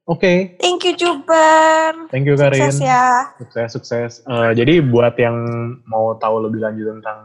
Oke, 0.03 0.57
Thank 0.57 0.81
you 0.83 0.93
Juber. 0.93 2.09
thank 2.09 2.25
you 2.25 2.35
Karin. 2.35 2.69
Sukses 2.69 2.77
ya. 2.79 3.31
Sukses, 3.37 3.69
sukses. 3.71 4.11
Eh, 4.21 4.51
jadi 4.53 4.81
buat 4.81 5.13
yang 5.15 5.37
mau 5.83 6.13
tahu 6.15 6.45
lebih 6.45 6.59
lanjut 6.59 6.99
tentang 6.99 7.19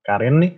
Karin 0.00 0.38
nih, 0.38 0.52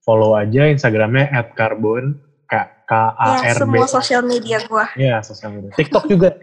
follow 0.00 0.34
aja 0.34 0.68
Instagramnya 0.68 1.30
@carbon 1.54 2.18
k 2.44 2.52
k 2.84 2.92
a 2.92 3.40
Ya, 3.40 3.50
r 3.50 3.56
b. 3.56 3.58
semua 3.58 3.86
sosial 3.86 4.22
media 4.22 4.58
gue. 4.60 4.84
Ya, 4.94 5.18
sosial 5.20 5.54
media. 5.54 5.72
TikTok 5.72 6.06
juga 6.06 6.34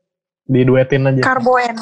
diduetin 0.52 1.06
aja. 1.06 1.20
Karboen. 1.22 1.76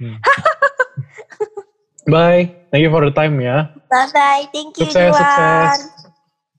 Bye. 2.10 2.56
Thank 2.72 2.82
you 2.82 2.90
for 2.90 3.04
the 3.04 3.12
time 3.12 3.40
ya. 3.40 3.68
Bye 3.90 4.08
bye. 4.14 4.44
Thank 4.54 4.78
you 4.80 4.86
Sukses, 4.88 5.12
Juan. 5.12 5.20
sukses. 5.20 5.80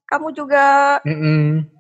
Kamu 0.06 0.30
juga. 0.36 0.99
Mm-mm. 1.08 1.71